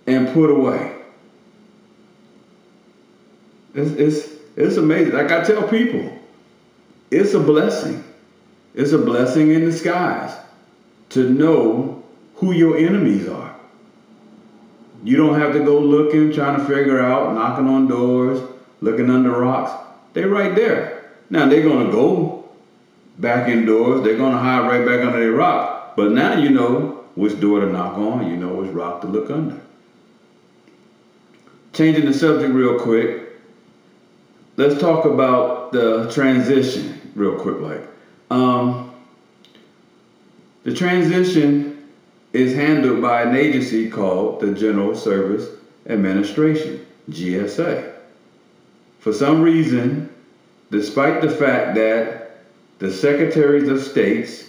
and 0.08 0.34
put 0.34 0.50
away. 0.50 0.96
It's, 3.76 3.92
it's, 3.92 4.34
it's 4.56 4.78
amazing. 4.78 5.14
Like 5.14 5.32
I 5.32 5.44
tell 5.44 5.68
people, 5.68 6.18
it's 7.12 7.34
a 7.34 7.40
blessing. 7.40 8.04
It's 8.74 8.92
a 8.92 8.98
blessing 8.98 9.52
in 9.52 9.62
disguise 9.62 10.41
to 11.12 11.30
know 11.30 12.04
who 12.36 12.52
your 12.52 12.78
enemies 12.78 13.28
are. 13.28 13.56
You 15.04 15.18
don't 15.18 15.40
have 15.40 15.54
to 15.54 15.60
go 15.60 15.80
looking, 15.80 16.32
trying 16.32 16.60
to 16.60 16.66
figure 16.66 17.02
out, 17.02 17.34
knocking 17.34 17.68
on 17.68 17.88
doors, 17.88 18.42
looking 18.82 19.10
under 19.10 19.32
rocks. 19.32 19.72
They're 20.14 20.30
right 20.30 20.56
there. 20.56 21.12
Now 21.30 21.48
they're 21.48 21.64
gonna 21.64 21.92
go 21.92 22.50
back 23.18 23.48
indoors. 23.48 24.04
They're 24.04 24.18
gonna 24.18 24.38
hide 24.38 24.68
right 24.68 24.86
back 24.86 25.06
under 25.06 25.20
the 25.20 25.32
rock. 25.32 25.96
But 25.96 26.12
now 26.12 26.38
you 26.38 26.50
know 26.50 27.06
which 27.16 27.40
door 27.40 27.62
to 27.62 27.68
knock 27.68 27.98
on. 27.98 28.30
You 28.30 28.38
know 28.38 28.56
which 28.56 28.72
rock 28.72 29.02
to 29.02 29.08
look 29.08 29.30
under. 29.30 29.60
Changing 31.74 32.06
the 32.06 32.14
subject 32.14 32.54
real 32.54 32.80
quick. 32.80 33.30
Let's 34.58 34.80
talk 34.80 35.06
about 35.06 35.72
the 35.72 36.12
transition 36.12 37.00
real 37.16 37.40
quick. 37.40 37.60
Like, 37.60 37.88
um, 38.30 38.91
the 40.64 40.74
transition 40.74 41.90
is 42.34 42.56
handled 42.56 43.02
by 43.02 43.24
an 43.24 43.36
agency 43.36 43.90
called 43.90 44.40
the 44.40 44.54
General 44.54 44.96
Service 44.96 45.50
Administration, 45.88 46.86
GSA. 47.10 47.94
For 49.00 49.12
some 49.12 49.42
reason, 49.42 50.10
despite 50.70 51.22
the 51.22 51.30
fact 51.30 51.76
that 51.76 52.38
the 52.80 52.92
secretaries 52.92 53.68
of 53.68 53.82
states 53.82 54.46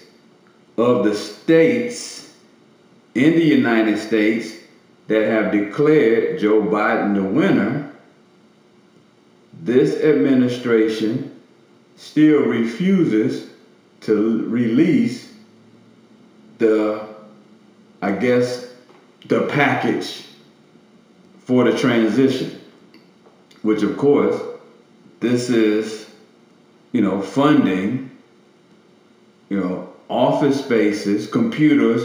of 0.79 1.05
the 1.05 1.15
states 1.15 2.35
in 3.15 3.33
the 3.33 3.45
United 3.45 3.99
States 3.99 4.55
that 5.09 5.27
have 5.27 5.53
declared 5.53 6.41
Joe 6.41 6.63
Biden 6.63 7.15
the 7.15 7.23
winner, 7.23 7.93
this 9.63 10.03
administration 10.03 11.41
still 11.97 12.43
refuses 12.43 13.51
to 14.01 14.47
release 14.49 15.32
the, 16.63 17.07
I 18.01 18.13
guess, 18.13 18.73
the 19.27 19.47
package 19.49 20.25
for 21.45 21.65
the 21.65 21.77
transition, 21.77 22.61
which 23.63 23.83
of 23.83 23.97
course, 23.99 24.41
this 25.21 25.51
is, 25.51 26.09
you 26.93 27.01
know, 27.01 27.21
funding, 27.21 28.11
you 29.49 29.61
know, 29.61 29.93
office 30.09 30.65
spaces, 30.65 31.27
computers, 31.27 32.03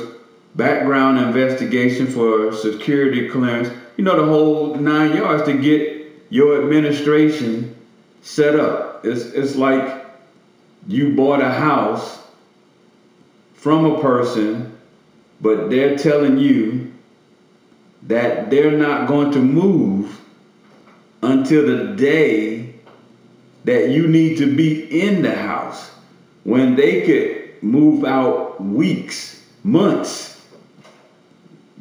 background 0.56 1.20
investigation 1.20 2.08
for 2.08 2.52
security 2.52 3.30
clearance, 3.30 3.70
you 3.96 4.04
know, 4.04 4.16
the 4.16 4.26
whole 4.26 4.76
nine 4.76 5.16
yards 5.16 5.44
to 5.44 5.54
get 5.54 6.12
your 6.30 6.62
administration 6.62 7.76
set 8.22 8.60
up. 8.60 9.06
It's, 9.06 9.26
it's 9.26 9.56
like 9.56 10.06
you 10.88 11.16
bought 11.16 11.42
a 11.42 11.52
house 11.52 12.27
from 13.58 13.86
a 13.86 14.02
person, 14.02 14.78
but 15.42 15.70
they're 15.70 15.98
telling 15.98 16.38
you 16.38 16.94
that 18.04 18.50
they're 18.50 18.78
not 18.78 19.08
going 19.08 19.32
to 19.32 19.40
move 19.40 20.22
until 21.22 21.66
the 21.66 21.96
day 21.96 22.74
that 23.66 23.90
you 23.90 24.08
need 24.08 24.38
to 24.38 24.56
be 24.56 25.02
in 25.02 25.22
the 25.22 25.36
house 25.36 25.90
when 26.44 26.76
they 26.76 27.02
could 27.02 27.62
move 27.62 28.06
out 28.06 28.64
weeks, 28.64 29.44
months 29.64 30.40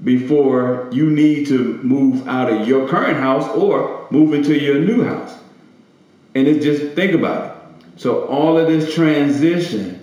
before 0.02 0.88
you 0.90 1.10
need 1.10 1.46
to 1.46 1.74
move 1.82 2.26
out 2.26 2.50
of 2.50 2.66
your 2.66 2.88
current 2.88 3.18
house 3.18 3.48
or 3.54 4.06
move 4.10 4.34
into 4.34 4.58
your 4.58 4.80
new 4.80 5.04
house. 5.04 5.34
And 6.34 6.48
it 6.48 6.62
just 6.62 6.94
think 6.94 7.12
about 7.12 7.46
it. 7.46 8.00
So 8.00 8.24
all 8.24 8.58
of 8.58 8.66
this 8.66 8.94
transition 8.94 9.95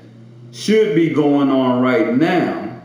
should 0.53 0.95
be 0.95 1.09
going 1.09 1.49
on 1.49 1.81
right 1.81 2.15
now. 2.15 2.79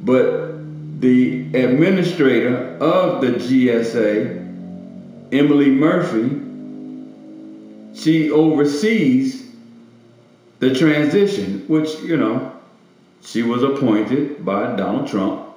But 0.00 1.00
the 1.00 1.46
administrator 1.54 2.78
of 2.78 3.20
the 3.20 3.32
GSA, 3.32 4.38
Emily 5.32 5.70
Murphy, 5.70 6.40
she 7.94 8.30
oversees 8.30 9.46
the 10.58 10.74
transition, 10.74 11.64
which, 11.68 12.00
you 12.00 12.16
know, 12.16 12.52
she 13.22 13.42
was 13.42 13.62
appointed 13.62 14.42
by 14.44 14.74
Donald 14.76 15.06
Trump 15.06 15.48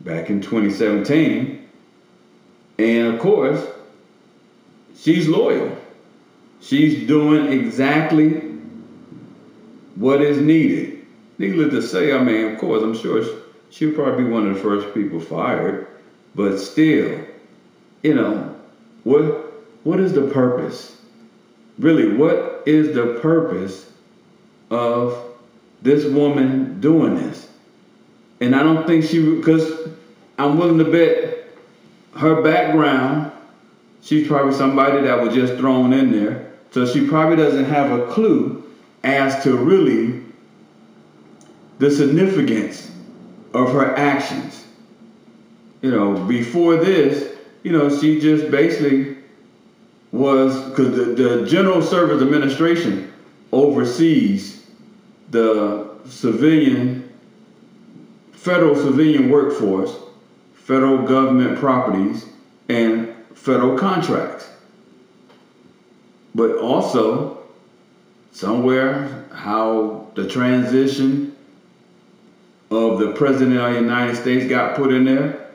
back 0.00 0.28
in 0.28 0.40
2017. 0.40 1.68
And 2.78 3.14
of 3.14 3.20
course, 3.20 3.64
she's 4.96 5.28
loyal. 5.28 5.76
She's 6.60 7.06
doing 7.06 7.46
exactly 7.52 8.51
what 9.96 10.22
is 10.22 10.38
needed. 10.38 11.04
Needless 11.38 11.70
to 11.70 11.82
say, 11.82 12.12
I 12.12 12.22
mean, 12.22 12.52
of 12.52 12.58
course, 12.58 12.82
I'm 12.82 12.96
sure 12.96 13.24
she'll 13.70 13.94
probably 13.94 14.24
be 14.24 14.30
one 14.30 14.46
of 14.46 14.54
the 14.54 14.60
first 14.60 14.94
people 14.94 15.20
fired, 15.20 15.86
but 16.34 16.58
still, 16.58 17.24
you 18.02 18.14
know, 18.14 18.54
what 19.04 19.52
what 19.84 19.98
is 19.98 20.12
the 20.12 20.28
purpose? 20.28 20.96
Really, 21.78 22.14
what 22.14 22.62
is 22.66 22.94
the 22.94 23.18
purpose 23.20 23.90
of 24.70 25.32
this 25.82 26.04
woman 26.04 26.80
doing 26.80 27.16
this. 27.16 27.48
And 28.40 28.56
I 28.56 28.62
don't 28.62 28.86
think 28.86 29.04
she, 29.04 29.36
because 29.36 29.88
I'm 30.38 30.58
willing 30.58 30.78
to 30.78 30.90
bet 30.90 31.48
her 32.16 32.42
background, 32.42 33.32
she's 34.00 34.26
probably 34.26 34.54
somebody 34.54 35.02
that 35.02 35.20
was 35.20 35.34
just 35.34 35.54
thrown 35.54 35.92
in 35.92 36.12
there. 36.12 36.50
So 36.70 36.86
she 36.86 37.06
probably 37.06 37.36
doesn't 37.36 37.66
have 37.66 37.90
a 37.90 38.06
clue 38.06 38.61
as 39.04 39.42
to 39.42 39.56
really 39.56 40.22
the 41.78 41.90
significance 41.90 42.90
of 43.54 43.72
her 43.72 43.94
actions. 43.96 44.64
You 45.80 45.90
know, 45.90 46.24
before 46.24 46.76
this, 46.76 47.34
you 47.64 47.72
know, 47.72 47.88
she 47.90 48.20
just 48.20 48.50
basically 48.50 49.16
was, 50.12 50.62
because 50.68 50.94
the, 50.96 51.04
the 51.20 51.46
General 51.46 51.82
Service 51.82 52.22
Administration 52.22 53.12
oversees 53.50 54.64
the 55.30 55.90
civilian, 56.06 57.12
federal 58.32 58.74
civilian 58.76 59.30
workforce, 59.30 59.96
federal 60.54 60.98
government 61.06 61.58
properties, 61.58 62.26
and 62.68 63.14
federal 63.34 63.76
contracts. 63.76 64.48
But 66.34 66.56
also, 66.56 67.41
somewhere, 68.32 69.26
how 69.32 70.10
the 70.14 70.26
transition 70.28 71.36
of 72.70 72.98
the 72.98 73.12
President 73.12 73.56
of 73.58 73.72
the 73.72 73.80
United 73.80 74.16
States 74.16 74.48
got 74.48 74.76
put 74.76 74.92
in 74.92 75.04
there, 75.04 75.50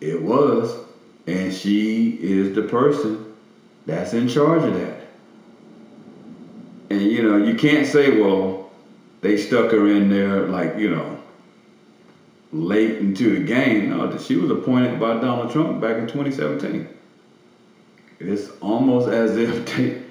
it 0.00 0.22
was. 0.22 0.74
And 1.26 1.52
she 1.52 2.16
is 2.22 2.54
the 2.54 2.62
person 2.62 3.34
that's 3.84 4.14
in 4.14 4.28
charge 4.28 4.62
of 4.62 4.74
that. 4.74 5.00
And 6.88 7.02
you 7.02 7.22
know, 7.22 7.36
you 7.36 7.56
can't 7.56 7.86
say, 7.86 8.20
well, 8.20 8.70
they 9.22 9.36
stuck 9.36 9.72
her 9.72 9.88
in 9.88 10.08
there 10.08 10.46
like, 10.46 10.76
you 10.76 10.90
know, 10.90 11.18
late 12.52 12.98
into 12.98 13.40
the 13.40 13.44
game. 13.44 13.90
No, 13.90 14.16
she 14.18 14.36
was 14.36 14.50
appointed 14.50 15.00
by 15.00 15.14
Donald 15.14 15.50
Trump 15.50 15.80
back 15.80 15.96
in 15.96 16.06
2017. 16.06 16.88
It's 18.20 18.50
almost 18.60 19.08
as 19.08 19.36
if 19.36 19.66
they 19.76 20.05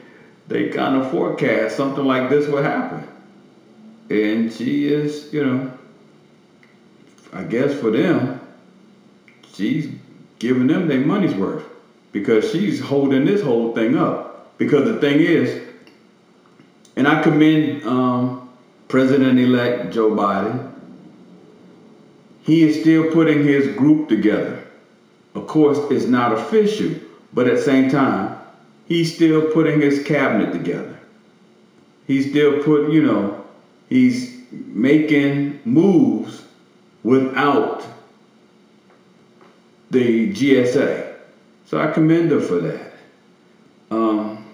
they 0.47 0.69
kind 0.69 0.95
of 0.95 1.09
forecast 1.11 1.75
something 1.75 2.05
like 2.05 2.29
this 2.29 2.47
would 2.47 2.63
happen. 2.63 3.07
And 4.09 4.53
she 4.53 4.87
is, 4.87 5.33
you 5.33 5.43
know, 5.43 5.71
I 7.33 7.43
guess 7.43 7.73
for 7.79 7.89
them, 7.89 8.39
she's 9.53 9.89
giving 10.39 10.67
them 10.67 10.87
their 10.87 10.99
money's 10.99 11.33
worth 11.33 11.63
because 12.11 12.51
she's 12.51 12.79
holding 12.79 13.25
this 13.25 13.41
whole 13.41 13.73
thing 13.73 13.97
up. 13.97 14.57
Because 14.57 14.85
the 14.85 14.99
thing 14.99 15.19
is, 15.19 15.61
and 16.95 17.07
I 17.07 17.21
commend 17.21 17.83
um, 17.83 18.49
President 18.87 19.39
elect 19.39 19.93
Joe 19.93 20.11
Biden, 20.11 20.71
he 22.43 22.63
is 22.63 22.79
still 22.79 23.11
putting 23.11 23.43
his 23.43 23.75
group 23.75 24.07
together. 24.07 24.63
Of 25.33 25.47
course, 25.47 25.79
it's 25.91 26.05
not 26.05 26.31
official, 26.31 26.91
but 27.33 27.47
at 27.47 27.57
the 27.57 27.61
same 27.61 27.89
time, 27.89 28.34
he's 28.87 29.13
still 29.15 29.51
putting 29.51 29.81
his 29.81 30.03
cabinet 30.03 30.51
together. 30.51 30.99
He's 32.07 32.29
still 32.29 32.63
put, 32.63 32.91
you 32.91 33.03
know, 33.03 33.43
he's 33.89 34.35
making 34.51 35.59
moves 35.65 36.43
without 37.03 37.85
the 39.91 40.31
GSA. 40.31 41.15
So 41.65 41.79
I 41.79 41.91
commend 41.91 42.31
her 42.31 42.41
for 42.41 42.59
that. 42.59 42.93
Um, 43.89 44.45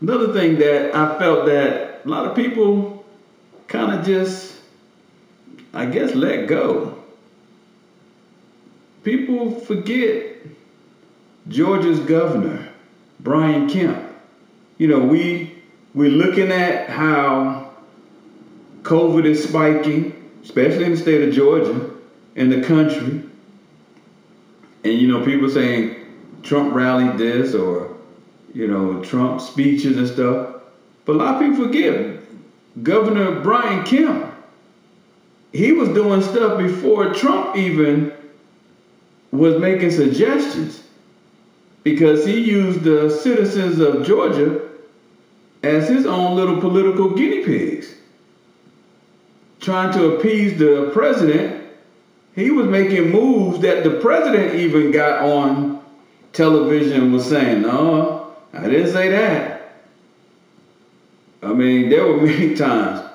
another 0.00 0.32
thing 0.32 0.58
that 0.58 0.94
I 0.94 1.18
felt 1.18 1.46
that 1.46 2.02
a 2.04 2.08
lot 2.08 2.26
of 2.26 2.36
people 2.36 3.04
kind 3.68 3.98
of 3.98 4.04
just, 4.04 4.56
I 5.72 5.86
guess, 5.86 6.14
let 6.14 6.46
go. 6.46 7.00
people 9.02 9.60
forget 9.60 10.36
Georgia's 11.48 12.00
governor, 12.00 12.69
Brian 13.22 13.68
Kemp. 13.68 14.02
You 14.78 14.88
know, 14.88 15.00
we 15.00 15.62
we're 15.94 16.10
looking 16.10 16.50
at 16.52 16.88
how 16.88 17.72
COVID 18.82 19.26
is 19.26 19.48
spiking, 19.48 20.14
especially 20.42 20.84
in 20.84 20.92
the 20.92 20.96
state 20.96 21.28
of 21.28 21.34
Georgia, 21.34 21.90
in 22.34 22.48
the 22.48 22.62
country. 22.62 23.22
And 24.84 24.94
you 24.94 25.08
know, 25.08 25.24
people 25.24 25.50
saying 25.50 25.96
Trump 26.42 26.74
rallied 26.74 27.18
this 27.18 27.54
or 27.54 27.96
you 28.54 28.66
know, 28.66 29.02
Trump 29.04 29.40
speeches 29.40 29.96
and 29.96 30.08
stuff. 30.08 30.62
But 31.04 31.12
a 31.12 31.18
lot 31.18 31.34
of 31.34 31.40
people 31.40 31.66
forget 31.66 32.20
Governor 32.82 33.40
Brian 33.40 33.84
Kemp. 33.84 34.34
He 35.52 35.72
was 35.72 35.88
doing 35.90 36.22
stuff 36.22 36.58
before 36.58 37.12
Trump 37.12 37.56
even 37.56 38.12
was 39.32 39.60
making 39.60 39.90
suggestions 39.90 40.82
because 41.82 42.26
he 42.26 42.40
used 42.40 42.82
the 42.82 43.10
citizens 43.10 43.78
of 43.78 44.06
Georgia 44.06 44.68
as 45.62 45.88
his 45.88 46.06
own 46.06 46.36
little 46.36 46.60
political 46.60 47.10
guinea 47.14 47.44
pigs. 47.44 47.94
Trying 49.60 49.92
to 49.92 50.14
appease 50.14 50.58
the 50.58 50.90
president, 50.92 51.62
he 52.34 52.50
was 52.50 52.66
making 52.66 53.10
moves 53.10 53.60
that 53.60 53.84
the 53.84 53.90
president 53.90 54.54
even 54.54 54.90
got 54.90 55.22
on 55.22 55.82
television 56.32 57.12
was 57.12 57.28
saying, 57.28 57.62
No, 57.62 58.34
I 58.52 58.68
didn't 58.68 58.92
say 58.92 59.10
that. 59.10 59.60
I 61.42 61.52
mean, 61.52 61.88
there 61.88 62.06
were 62.06 62.20
many 62.26 62.54
times 62.54 63.06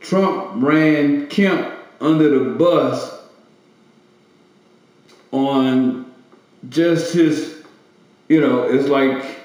Trump 0.00 0.62
ran 0.62 1.26
Kemp 1.28 1.74
under 2.00 2.38
the 2.38 2.50
bus 2.50 3.18
on 5.32 6.10
just 6.68 7.12
his, 7.12 7.57
you 8.28 8.40
know, 8.40 8.64
it's 8.64 8.88
like, 8.88 9.38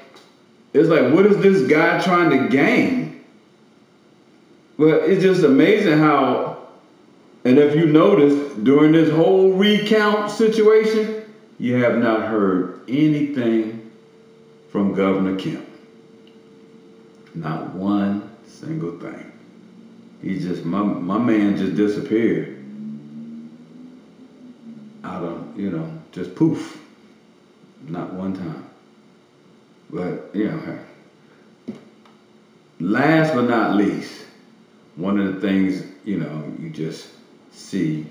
it's 0.74 0.90
like, 0.90 1.14
what 1.14 1.26
is 1.26 1.38
this 1.38 1.70
guy 1.70 2.00
trying 2.02 2.30
to 2.32 2.50
gain? 2.50 3.24
But 4.78 5.10
it's 5.10 5.22
just 5.22 5.44
amazing 5.44 6.00
how, 6.00 6.68
and 7.46 7.58
if 7.58 7.76
you 7.76 7.86
notice, 7.86 8.54
during 8.64 8.92
this 8.92 9.10
whole 9.12 9.54
recount 9.54 10.32
situation, 10.32 11.24
you 11.60 11.84
have 11.84 11.98
not 11.98 12.28
heard 12.28 12.82
anything 12.88 13.92
from 14.70 14.94
Governor 14.94 15.38
Kemp. 15.38 15.68
Not 17.36 17.74
one 17.74 18.30
single 18.48 18.98
thing. 19.00 19.32
He 20.22 20.40
just, 20.40 20.66
my, 20.66 20.82
my 20.82 21.18
man 21.18 21.58
just 21.58 21.76
disappeared 21.76 22.64
out 25.04 25.24
of, 25.24 25.60
you 25.60 25.70
know, 25.70 25.92
just 26.12 26.34
poof. 26.36 26.80
Not 27.88 28.14
one 28.14 28.34
time. 28.34 28.63
But, 29.94 30.32
you 30.34 30.46
know, 30.46 30.80
last 32.80 33.36
but 33.36 33.48
not 33.48 33.76
least, 33.76 34.26
one 34.96 35.20
of 35.20 35.36
the 35.36 35.40
things, 35.40 35.86
you 36.04 36.18
know, 36.18 36.52
you 36.60 36.72
just 36.72 37.10
see 37.52 38.08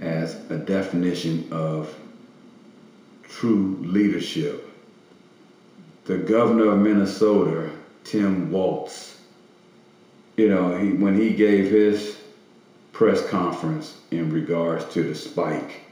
as 0.00 0.34
a 0.50 0.56
definition 0.56 1.46
of 1.50 1.94
true 3.24 3.76
leadership. 3.82 4.66
The 6.06 6.16
governor 6.16 6.72
of 6.72 6.78
Minnesota, 6.78 7.70
Tim 8.04 8.50
Walz, 8.50 9.20
you 10.38 10.48
know, 10.48 10.78
he, 10.78 10.92
when 10.92 11.14
he 11.14 11.34
gave 11.34 11.70
his 11.70 12.18
press 12.92 13.28
conference 13.28 14.00
in 14.10 14.30
regards 14.30 14.86
to 14.94 15.02
the 15.02 15.14
spike 15.14 15.82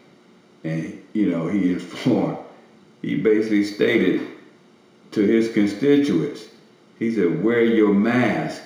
and 0.65 1.03
you 1.13 1.29
know 1.29 1.47
he 1.47 1.71
informed 1.75 2.39
he 3.03 3.15
basically 3.17 3.63
stated 3.63 4.27
to 5.15 5.27
his 5.27 5.53
constituents. 5.53 6.47
He 6.99 7.13
said 7.13 7.43
wear 7.43 7.65
your 7.65 7.93
mask 7.93 8.63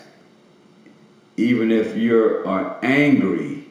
even 1.37 1.71
if 1.71 1.97
you 1.97 2.43
are 2.45 2.79
angry 2.83 3.65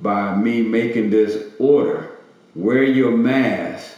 by 0.00 0.34
me 0.34 0.62
making 0.62 1.10
this 1.10 1.52
order. 1.58 2.10
Wear 2.54 2.82
your 2.82 3.16
mask. 3.16 3.92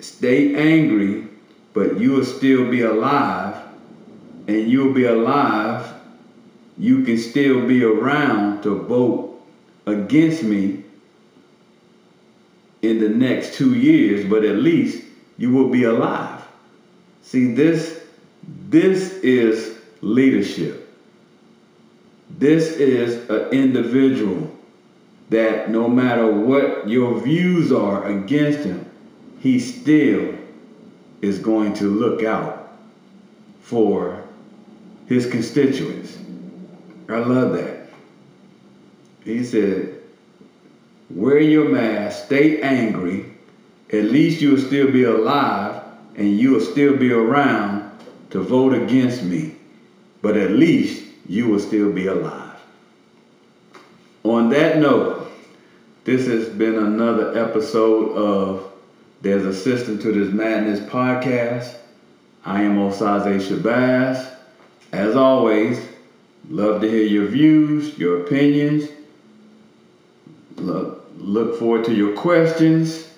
Stay 0.00 0.54
angry 0.56 1.28
but 1.72 1.98
you 1.98 2.12
will 2.12 2.24
still 2.24 2.68
be 2.70 2.82
alive 2.82 3.56
and 4.48 4.68
you'll 4.70 4.92
be 4.92 5.04
alive. 5.04 5.92
You 6.76 7.04
can 7.04 7.18
still 7.18 7.66
be 7.66 7.84
around 7.84 8.62
to 8.62 8.74
vote 8.74 9.40
against 9.86 10.42
me 10.42 10.84
in 12.82 12.98
the 12.98 13.08
next 13.08 13.54
two 13.54 13.74
years, 13.74 14.28
but 14.28 14.44
at 14.44 14.56
least 14.56 15.04
you 15.40 15.50
will 15.50 15.70
be 15.70 15.84
alive. 15.84 16.42
See, 17.22 17.54
this, 17.54 18.04
this 18.68 19.14
is 19.20 19.78
leadership. 20.02 20.86
This 22.38 22.76
is 22.76 23.28
an 23.30 23.48
individual 23.48 24.54
that 25.30 25.70
no 25.70 25.88
matter 25.88 26.30
what 26.30 26.86
your 26.86 27.18
views 27.22 27.72
are 27.72 28.06
against 28.06 28.60
him, 28.60 28.84
he 29.38 29.58
still 29.58 30.34
is 31.22 31.38
going 31.38 31.72
to 31.74 31.84
look 31.84 32.22
out 32.22 32.72
for 33.62 34.22
his 35.06 35.24
constituents. 35.24 36.18
I 37.08 37.16
love 37.16 37.54
that. 37.54 37.88
He 39.24 39.42
said, 39.42 40.00
wear 41.08 41.40
your 41.40 41.70
mask, 41.70 42.26
stay 42.26 42.60
angry. 42.60 43.29
At 43.92 44.04
least 44.04 44.40
you'll 44.40 44.58
still 44.58 44.90
be 44.90 45.04
alive 45.04 45.82
and 46.16 46.38
you'll 46.38 46.60
still 46.60 46.96
be 46.96 47.12
around 47.12 47.90
to 48.30 48.40
vote 48.40 48.72
against 48.72 49.22
me. 49.22 49.54
But 50.22 50.36
at 50.36 50.52
least 50.52 51.04
you 51.28 51.48
will 51.48 51.58
still 51.58 51.90
be 51.92 52.06
alive. 52.06 52.58
On 54.22 54.50
that 54.50 54.78
note, 54.78 55.28
this 56.04 56.26
has 56.26 56.48
been 56.48 56.76
another 56.76 57.36
episode 57.38 58.12
of 58.12 58.70
There's 59.22 59.44
a 59.44 59.54
System 59.54 59.98
to 60.00 60.12
This 60.12 60.32
Madness 60.32 60.80
podcast. 60.80 61.76
I 62.44 62.62
am 62.62 62.76
Osaze 62.76 63.40
Shabazz. 63.40 64.34
As 64.92 65.16
always, 65.16 65.84
love 66.48 66.80
to 66.82 66.88
hear 66.88 67.06
your 67.06 67.26
views, 67.26 67.98
your 67.98 68.22
opinions. 68.22 68.88
Love, 70.56 71.00
Look 71.18 71.58
forward 71.58 71.84
to 71.84 71.94
your 71.94 72.16
questions. 72.16 73.09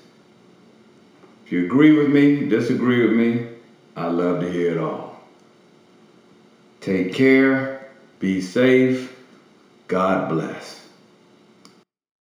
You 1.53 1.67
agree 1.67 1.93
with 1.93 2.09
me, 2.09 2.49
disagree 2.49 3.07
with 3.07 3.15
me, 3.15 3.47
I 3.95 4.07
love 4.09 4.41
to 4.41 4.51
hear 4.51 4.71
it 4.71 4.79
all. 4.79 5.21
Take 6.81 7.13
care, 7.13 7.91
be 8.21 8.41
safe, 8.41 9.15
God 9.87 10.31
bless. 10.31 10.82